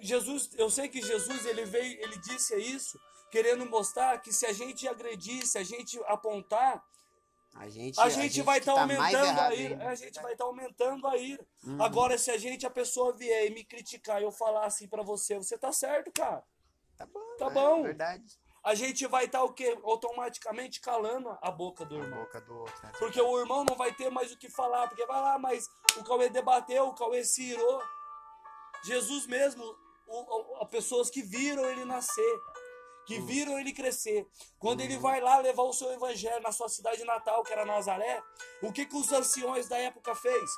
[0.00, 2.98] Jesus, eu sei que Jesus ele veio, ele disse isso,
[3.30, 6.82] querendo mostrar que se a gente agredir, se a gente apontar,
[7.54, 9.74] A gente, a gente vai estar tá mais aumentando a ira.
[9.74, 9.88] ainda.
[9.90, 11.44] A gente vai estar aumentando a ira.
[11.64, 11.82] Uhum.
[11.82, 15.02] Agora, se a gente, a pessoa vier e me criticar e eu falar assim pra
[15.02, 16.44] você, você tá certo, cara.
[16.96, 17.36] Tá bom.
[17.38, 17.82] Tá é bom.
[17.82, 18.24] Verdade.
[18.62, 19.78] A gente vai estar o quê?
[19.82, 22.20] Automaticamente calando a boca do A irmão.
[22.20, 22.82] boca do outro.
[22.82, 22.92] né?
[22.98, 26.04] Porque o irmão não vai ter mais o que falar, porque vai lá, mas o
[26.04, 27.82] Cauê debateu, o Cauê se irou.
[28.84, 29.64] Jesus mesmo,
[30.08, 32.40] o, o- pessoas que viram ele nascer,
[33.06, 33.26] que Hum.
[33.26, 34.26] viram ele crescer.
[34.58, 35.00] Quando ele Uhum.
[35.00, 38.22] vai lá levar o seu evangelho na sua cidade natal, que era Nazaré,
[38.62, 40.50] o que, que os anciões da época fez?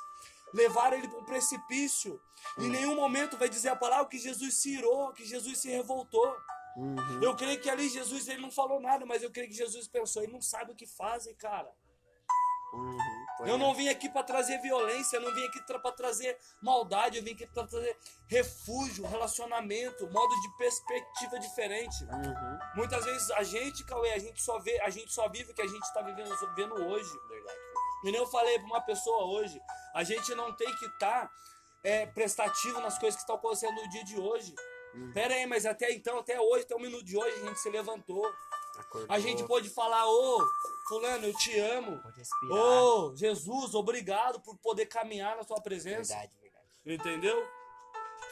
[0.53, 2.21] Levaram ele para um precipício.
[2.57, 2.69] Em Hum.
[2.69, 6.35] nenhum momento vai dizer a palavra que Jesus se irou, que Jesus se revoltou.
[6.75, 7.21] Uhum.
[7.23, 10.21] Eu creio que ali Jesus ele não falou nada, mas eu creio que Jesus pensou,
[10.23, 11.71] ele não sabe o que fazem, cara.
[12.73, 12.97] Uhum.
[13.45, 17.23] Eu não vim aqui para trazer violência, eu não vim aqui para trazer maldade, eu
[17.23, 22.03] vim aqui para trazer refúgio, relacionamento, modo de perspectiva diferente.
[22.03, 22.59] Uhum.
[22.75, 25.61] Muitas vezes a gente, Cauê, a gente só vê, a gente só vive o que
[25.61, 27.11] a gente está vivendo, vivendo hoje.
[27.27, 27.59] Verdade.
[28.03, 29.61] E nem eu falei para uma pessoa hoje,
[29.93, 31.29] a gente não tem que estar
[32.13, 34.53] prestativo nas coisas que estão acontecendo no dia de hoje.
[34.93, 35.13] Uhum.
[35.13, 37.69] Pera aí, mas até então, até hoje, até o minuto de hoje, a gente se
[37.69, 38.29] levantou.
[38.77, 40.47] Acordou, A gente pode falar, ô,
[40.87, 42.01] fulano, eu te amo.
[42.49, 46.13] Ô, Jesus, obrigado por poder caminhar na tua presença.
[46.15, 46.65] verdade, verdade.
[46.85, 47.47] Entendeu?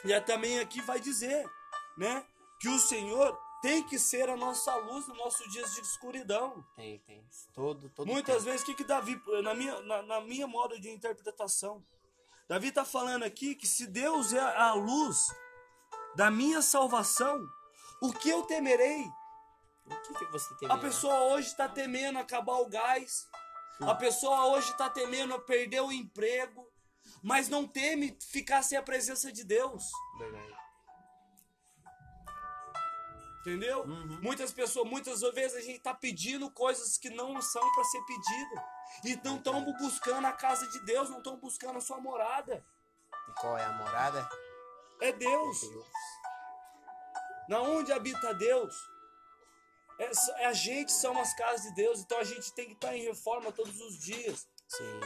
[0.04, 1.48] E é também aqui vai dizer,
[1.96, 2.24] né?
[2.58, 6.64] Que o Senhor tem que ser a nossa luz nos nossos dias de escuridão.
[6.74, 7.22] Tem, tem.
[7.54, 8.46] Todo, todo Muitas tempo.
[8.46, 11.84] vezes, o que, que Davi, na minha, na, na minha modo de interpretação,
[12.48, 15.28] Davi tá falando aqui que se Deus é a luz
[16.16, 17.38] da minha salvação,
[18.02, 19.04] o que eu temerei?
[19.90, 20.54] O que, que você?
[20.68, 23.28] A pessoa hoje está temendo acabar o gás.
[23.80, 26.70] A pessoa hoje está temendo perder o emprego.
[27.22, 29.84] Mas não teme ficar sem a presença de Deus.
[30.18, 30.60] Verdade.
[33.40, 33.84] Entendeu?
[33.84, 34.20] Uhum.
[34.22, 38.64] Muitas pessoas, muitas vezes a gente está pedindo coisas que não são para ser pedidas.
[39.04, 42.64] E não estão buscando a casa de Deus, não estão buscando a sua morada.
[43.28, 44.28] E qual é a morada?
[45.00, 45.60] É Deus.
[45.60, 45.86] Deus.
[47.48, 48.74] Na onde habita Deus?
[50.00, 52.96] É, é a gente são as casas de Deus, então a gente tem que estar
[52.96, 54.48] em reforma todos os dias.
[54.66, 55.00] Sim.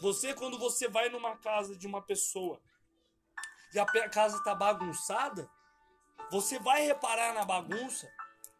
[0.00, 2.60] Você, quando você vai numa casa de uma pessoa
[3.74, 5.48] e a casa está bagunçada,
[6.30, 8.10] você vai reparar na bagunça.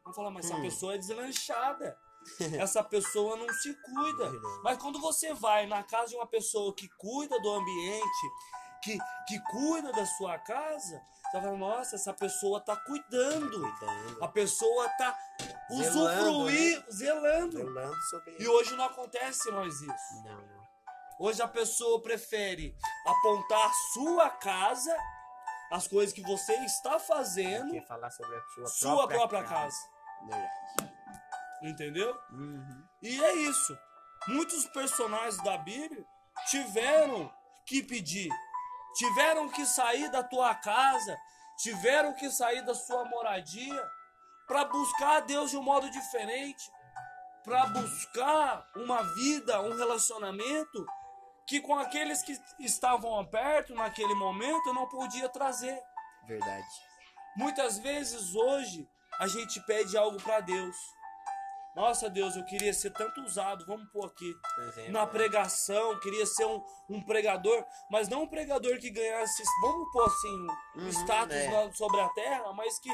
[0.05, 0.63] Vai falar, mas essa Hum.
[0.63, 1.99] pessoa é deslanchada.
[2.63, 4.31] Essa pessoa não se cuida.
[4.63, 8.31] Mas quando você vai na casa de uma pessoa que cuida do ambiente,
[8.83, 13.61] que, que cuida da sua casa, você vai falar, nossa, essa pessoa está cuidando.
[13.61, 14.25] Cuidando.
[14.25, 15.19] A pessoa está
[15.71, 17.57] Zelando, usufruindo, zelando.
[17.57, 20.23] Zelando sobre E hoje não acontece mais isso.
[20.25, 20.63] Não, não.
[21.19, 22.77] Hoje a pessoa prefere
[23.07, 24.97] apontar a sua casa,
[25.71, 29.77] as coisas que você está fazendo, Quer falar sobre a sua, sua própria casa.
[30.23, 30.53] Verdade.
[31.63, 32.19] Entendeu?
[32.33, 32.85] Uhum.
[33.01, 33.79] E é isso.
[34.29, 36.05] Muitos personagens da Bíblia
[36.51, 37.33] tiveram
[37.67, 38.29] que pedir,
[38.95, 41.19] tiveram que sair da tua casa,
[41.59, 43.89] tiveram que sair da sua moradia
[44.47, 46.71] para buscar a Deus de um modo diferente,
[47.45, 50.87] para buscar uma vida, um relacionamento
[51.47, 55.79] que com aqueles que estavam perto naquele momento não podia trazer.
[56.27, 56.67] Verdade.
[57.37, 58.89] Muitas vezes hoje
[59.19, 60.77] a gente pede algo para Deus.
[61.75, 64.31] Nossa Deus, eu queria ser tanto usado, vamos pôr aqui,
[64.69, 69.91] exemplo, na pregação, queria ser um, um pregador, mas não um pregador que ganhasse, vamos
[69.91, 70.47] pôr assim,
[70.77, 71.51] um Uhum, status é.
[71.51, 72.91] na- sobre a terra, mas que,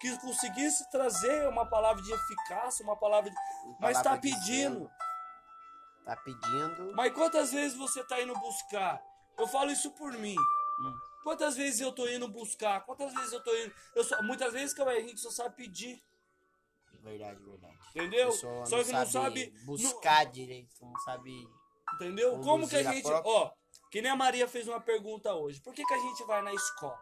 [0.00, 3.36] que conseguisse trazer uma palavra de eficácia, uma palavra de.
[3.66, 4.44] uma Mas está pedindo.
[4.46, 4.90] zelo.
[6.06, 6.92] Tá pedindo.
[6.94, 9.02] Mas quantas vezes você está indo buscar?
[9.38, 10.36] Eu falo isso por mim.
[10.36, 10.94] Hum.
[11.22, 12.84] Quantas vezes eu tô indo buscar?
[12.84, 13.74] Quantas vezes eu tô indo.
[13.94, 16.02] Eu só, muitas vezes que a gente só sabe pedir.
[17.04, 17.78] Verdade, verdade.
[17.90, 18.32] Entendeu?
[18.32, 19.50] Só que não sabe.
[19.64, 21.46] buscar direito, não sabe.
[21.94, 22.40] Entendeu?
[22.40, 23.02] Como que a gente.
[23.02, 23.52] própria- Ó,
[23.90, 25.60] que nem a Maria fez uma pergunta hoje.
[25.60, 26.98] Por que, que a gente vai na escola?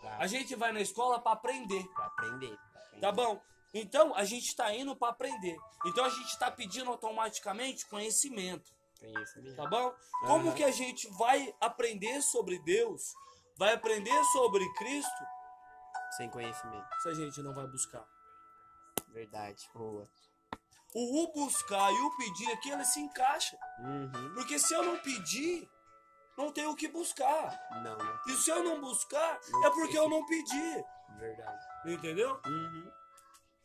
[0.00, 1.86] Pra, A gente vai na escola para aprender.
[1.94, 2.56] pra aprender.
[2.72, 3.00] pra aprender.
[3.00, 3.40] Tá bom?
[3.72, 5.56] Então a gente tá indo para aprender.
[5.86, 8.70] Então a gente tá pedindo automaticamente conhecimento.
[9.00, 9.56] Conheço mesmo.
[9.56, 9.94] Tá bom?
[10.26, 10.54] Como Aham.
[10.54, 13.14] que a gente vai aprender sobre Deus
[13.56, 15.24] vai aprender sobre Cristo
[16.16, 16.86] Sem conhecimento.
[17.02, 18.04] se a gente não vai buscar?
[19.12, 19.68] Verdade.
[19.74, 20.08] Boa.
[20.94, 23.56] O o buscar e o pedir aqui, ele se encaixa.
[23.78, 24.34] Uhum.
[24.34, 25.68] Porque se eu não pedir,
[26.36, 27.58] não tenho o que buscar.
[27.82, 28.20] Não, não.
[28.28, 30.84] E se eu não buscar, Não é porque eu não pedi.
[31.18, 31.64] Verdade.
[31.86, 32.40] Entendeu?
[32.46, 32.90] Uhum.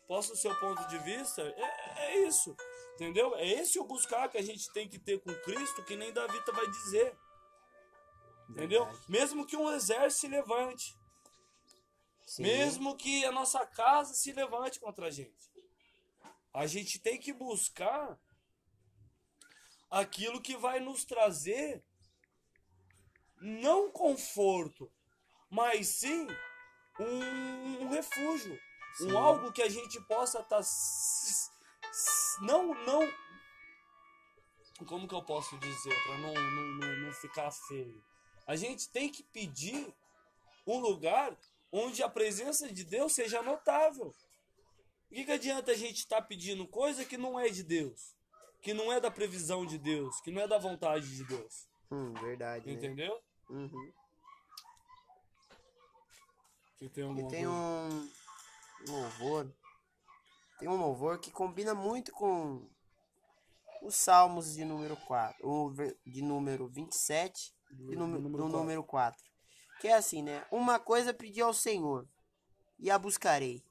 [0.07, 1.41] Posso o seu ponto de vista?
[1.41, 2.55] É, é isso.
[2.95, 3.35] Entendeu?
[3.35, 6.41] É esse o buscar que a gente tem que ter com Cristo, que nem Davi
[6.53, 7.17] vai dizer.
[8.49, 8.85] Entendeu?
[8.85, 9.05] Verdade.
[9.11, 10.97] Mesmo que um exército se levante.
[12.27, 12.43] Sim.
[12.43, 15.49] Mesmo que a nossa casa se levante contra a gente.
[16.53, 18.19] A gente tem que buscar
[19.89, 21.81] aquilo que vai nos trazer
[23.39, 24.91] não conforto,
[25.49, 26.27] mas sim
[26.99, 28.59] um, um refúgio,
[28.97, 29.13] Sim.
[29.13, 30.61] um algo que a gente possa estar
[32.41, 33.07] não não
[34.85, 38.03] como que eu posso dizer para não, não, não, não ficar feio.
[38.45, 39.93] A gente tem que pedir
[40.65, 41.37] um lugar
[41.71, 44.07] onde a presença de Deus seja notável.
[45.09, 48.13] O que, que adianta a gente estar pedindo coisa que não é de Deus?
[48.61, 51.67] Que não é da previsão de Deus, que não é da vontade de Deus.
[51.91, 52.65] Hum, verdade.
[52.67, 52.73] Né?
[52.73, 53.17] Entendeu?
[53.49, 53.93] Uhum.
[56.77, 58.09] Que tem alguma tem um
[58.87, 59.51] louvor.
[60.59, 62.67] Tem um louvor que combina muito com
[63.81, 65.47] os Salmos de número 4.
[65.47, 68.57] O ver- de número 27 Do- e do número, do quatro.
[68.57, 69.23] número 4.
[69.79, 70.45] Que é assim, né?
[70.51, 72.07] Uma coisa pedi ao Senhor,
[72.79, 73.63] e a buscarei.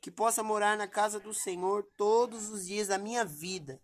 [0.00, 3.80] Que possa morar na casa do Senhor todos os dias da minha vida,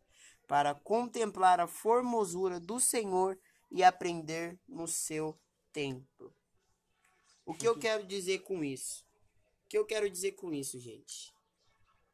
[0.46, 3.38] para contemplar a formosura do Senhor
[3.70, 5.38] e aprender no seu
[5.72, 6.34] templo.
[7.44, 9.04] O que eu quero dizer com isso?
[9.64, 11.32] O que eu quero dizer com isso, gente?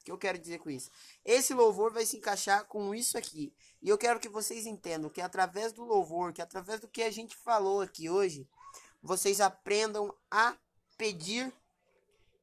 [0.01, 0.91] O que eu quero dizer com isso?
[1.25, 3.53] Esse louvor vai se encaixar com isso aqui.
[3.83, 7.11] E eu quero que vocês entendam que através do louvor, que através do que a
[7.11, 8.49] gente falou aqui hoje,
[9.03, 10.57] vocês aprendam a
[10.97, 11.53] pedir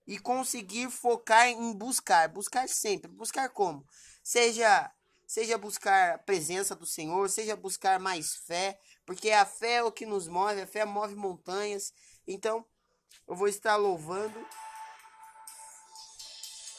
[0.08, 3.86] e conseguir focar em buscar, buscar sempre, buscar como?
[4.24, 4.91] Seja
[5.28, 9.91] seja buscar a presença do Senhor, seja buscar mais fé, porque a fé é o
[9.91, 11.91] que nos move, a fé move montanhas.
[12.28, 12.64] Então,
[13.28, 14.47] eu vou estar louvando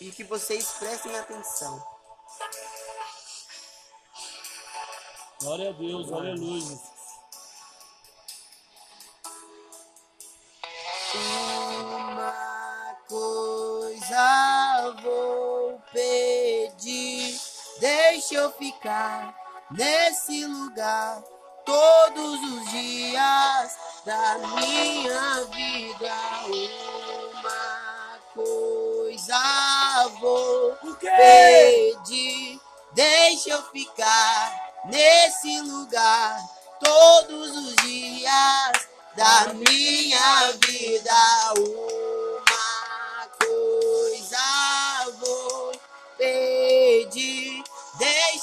[0.01, 1.85] e que vocês prestem atenção.
[5.41, 6.96] Glória a Deus, aleluia.
[18.29, 19.33] Deixa eu ficar
[19.71, 21.23] nesse lugar
[21.65, 26.13] todos os dias da minha vida.
[27.31, 32.61] Uma coisa vou pedir,
[32.95, 36.41] deixa eu ficar nesse lugar
[36.81, 42.06] todos os dias da minha vida.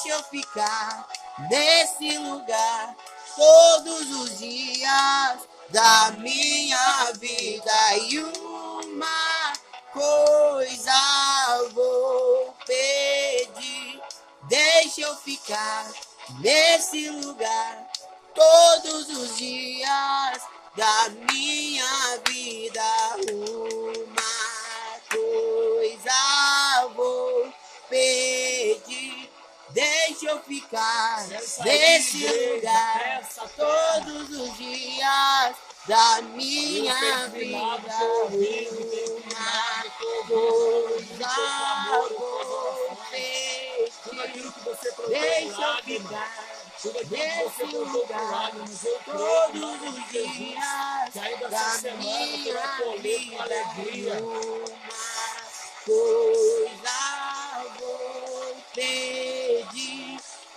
[0.04, 1.08] Deixa eu ficar
[1.49, 2.93] nesse lugar
[3.36, 5.39] todos os dias
[5.70, 7.97] da minha vida.
[8.10, 9.54] E uma
[9.93, 14.01] coisa vou pedir,
[14.43, 15.89] deixa eu ficar
[16.41, 17.88] nesse lugar
[18.36, 20.41] todos os dias
[20.76, 22.84] da minha vida.
[23.32, 27.54] Uma coisa vou
[27.89, 28.33] pedir,
[30.14, 31.28] deixa eu ficar
[31.64, 35.55] nesse lugar todos os dias
[35.88, 37.57] da minha vida.
[45.09, 46.34] Deixa eu ficar
[47.09, 48.51] nesse lugar
[49.05, 51.14] todos os dias
[51.49, 52.68] da minha
[53.01, 54.22] vida.
[55.86, 57.03] Coisa
[57.80, 60.03] vou pedir,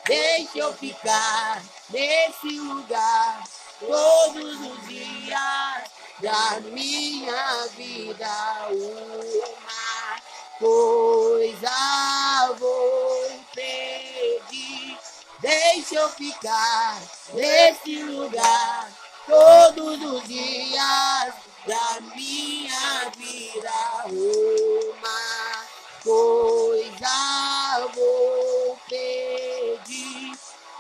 [0.07, 3.43] deixa eu ficar nesse lugar
[3.81, 5.83] todos os dias
[6.21, 8.69] da minha vida.
[8.71, 10.23] Uma
[10.59, 14.99] coisa vou pedir.
[15.41, 17.01] Deixa eu ficar
[17.35, 18.91] nesse lugar
[19.27, 21.35] todos os dias
[21.67, 23.73] da minha vida.
[24.07, 25.67] Uma
[26.03, 28.66] coisa vou.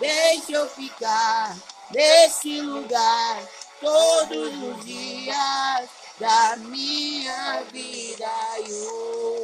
[0.07, 1.57] Deixa eu ficar
[1.91, 3.43] nesse lugar
[3.81, 5.91] todos os dias
[6.21, 8.31] da minha vida.
[8.65, 8.73] E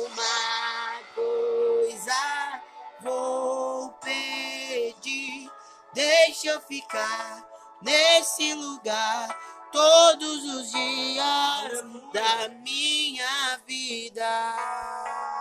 [0.07, 2.63] uma coisa
[3.01, 5.51] vou pedir.
[5.95, 7.45] Deixa eu ficar
[7.83, 9.37] nesse lugar
[9.73, 11.83] todos os dias
[12.13, 15.32] da minha vida.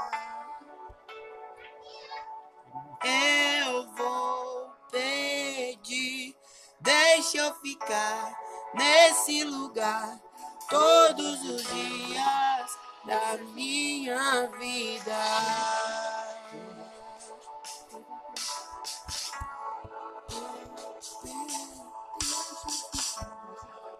[7.31, 8.33] Deixa eu ficar
[8.73, 10.19] nesse lugar
[10.69, 15.17] todos os dias da minha vida.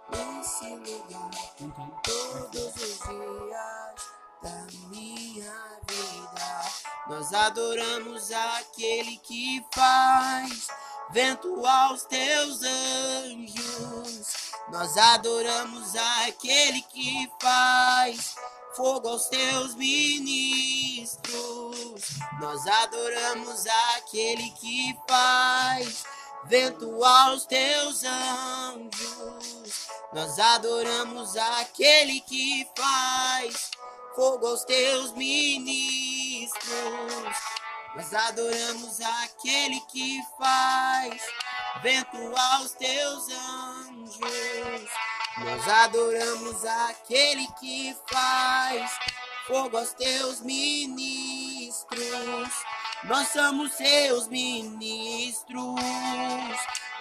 [0.09, 1.31] Nesse lugar
[2.03, 4.11] todos os dias
[4.41, 6.61] da minha vida.
[7.07, 10.67] Nós adoramos aquele que faz
[11.11, 14.51] vento aos teus anjos.
[14.71, 15.95] Nós adoramos
[16.25, 18.35] aquele que faz
[18.75, 21.21] fogo aos teus ministros.
[22.39, 26.05] Nós adoramos aquele que faz
[26.45, 29.87] vento aos teus anjos.
[30.13, 33.71] Nós adoramos aquele que faz
[34.15, 36.61] fogo aos teus ministros.
[37.95, 41.21] Nós adoramos aquele que faz
[41.81, 44.89] vento aos teus anjos.
[45.37, 48.97] Nós adoramos aquele que faz
[49.45, 52.49] fogo aos teus ministros.
[53.03, 55.75] Nós somos seus ministros.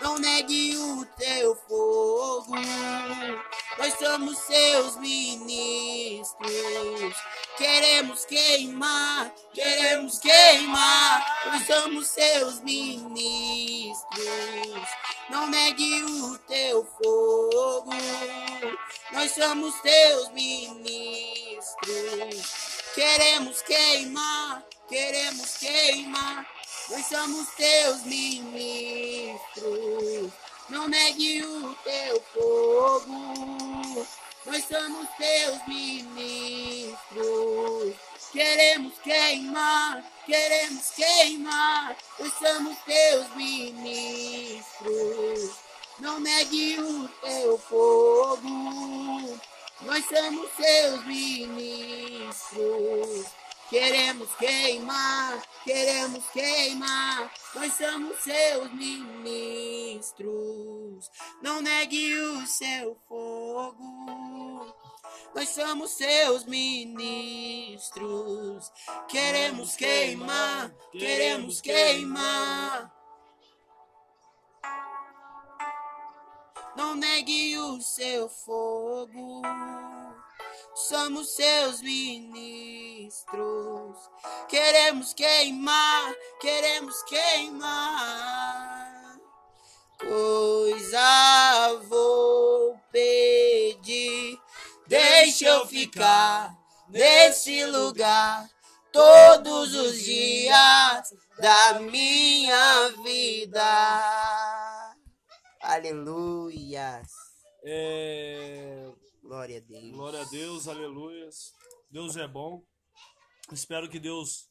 [0.00, 2.54] Não negue o teu fogo.
[3.78, 6.30] Nós somos seus ministros.
[7.56, 11.40] Queremos queimar, queremos queimar.
[11.46, 13.96] Nós somos seus ministros.
[15.28, 17.90] Não negue o teu fogo.
[19.12, 21.20] Nós somos teus ministros.
[22.94, 26.59] Queremos queimar, queremos queimar.
[26.90, 30.32] Nós somos teus ministros.
[30.68, 34.08] Não negue o teu fogo.
[34.44, 37.94] Nós somos teus ministros.
[38.32, 41.96] Queremos queimar, queremos queimar.
[42.18, 45.52] Nós somos teus ministros.
[46.00, 49.38] Não negue o teu fogo.
[49.82, 53.26] Nós somos seus ministros.
[53.70, 57.32] Queremos queimar, queremos queimar.
[57.54, 60.28] Nós somos seus ministros.
[61.40, 64.74] Não negue o seu fogo.
[65.32, 67.92] Nós somos seus ministros.
[69.06, 72.92] Queremos queimar, queremos queimar.
[76.74, 79.42] Não negue o seu fogo.
[80.74, 82.89] Somos seus ministros.
[84.48, 88.40] Queremos queimar, queremos queimar.
[89.98, 94.38] Coisa vou pedir.
[94.86, 96.56] Deixa eu ficar
[96.88, 98.48] nesse lugar
[98.92, 104.94] todos os dias da minha vida.
[105.60, 107.08] Aleluias.
[107.64, 108.90] É,
[109.22, 109.90] Glória a Deus.
[109.92, 111.54] Glória a Deus, aleluias.
[111.88, 112.64] Deus é bom.
[113.52, 114.48] Espero que Deus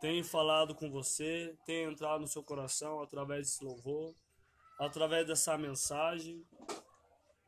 [0.00, 4.14] tenha falado com você, tenha entrado no seu coração através desse louvor,
[4.78, 6.46] através dessa mensagem.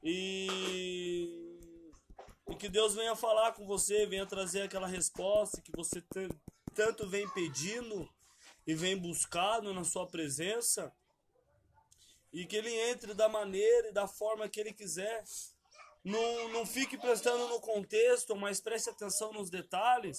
[0.02, 1.60] E,
[2.48, 6.28] e que Deus venha falar com você, venha trazer aquela resposta que você tan-
[6.74, 8.08] tanto vem pedindo
[8.66, 10.92] e vem buscando na sua presença.
[12.32, 15.22] E que ele entre da maneira e da forma que ele quiser.
[16.04, 20.18] Não, não fique prestando no contexto, mas preste atenção nos detalhes.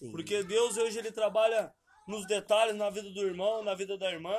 [0.00, 0.10] Sim.
[0.10, 1.72] Porque Deus hoje ele trabalha
[2.08, 4.36] nos detalhes na vida do irmão, na vida da irmã.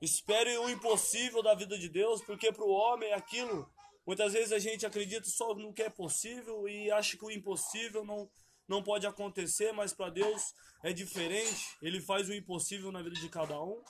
[0.00, 3.68] Espere o impossível da vida de Deus, porque para o homem é aquilo.
[4.06, 8.04] Muitas vezes a gente acredita só no que é possível e acha que o impossível
[8.04, 8.28] não,
[8.68, 11.76] não pode acontecer, mas para Deus é diferente.
[11.80, 13.82] Ele faz o impossível na vida de cada um.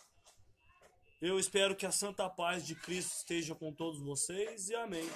[1.20, 5.08] Eu espero que a santa paz de Cristo esteja com todos vocês e amém.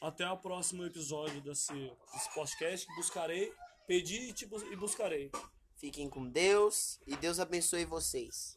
[0.00, 2.86] Até o próximo episódio desse, desse podcast.
[2.96, 3.52] Buscarei,
[3.86, 4.34] pedi
[4.72, 5.30] e, buscarei.
[5.76, 8.55] Fiquem com Deus e Deus abençoe vocês.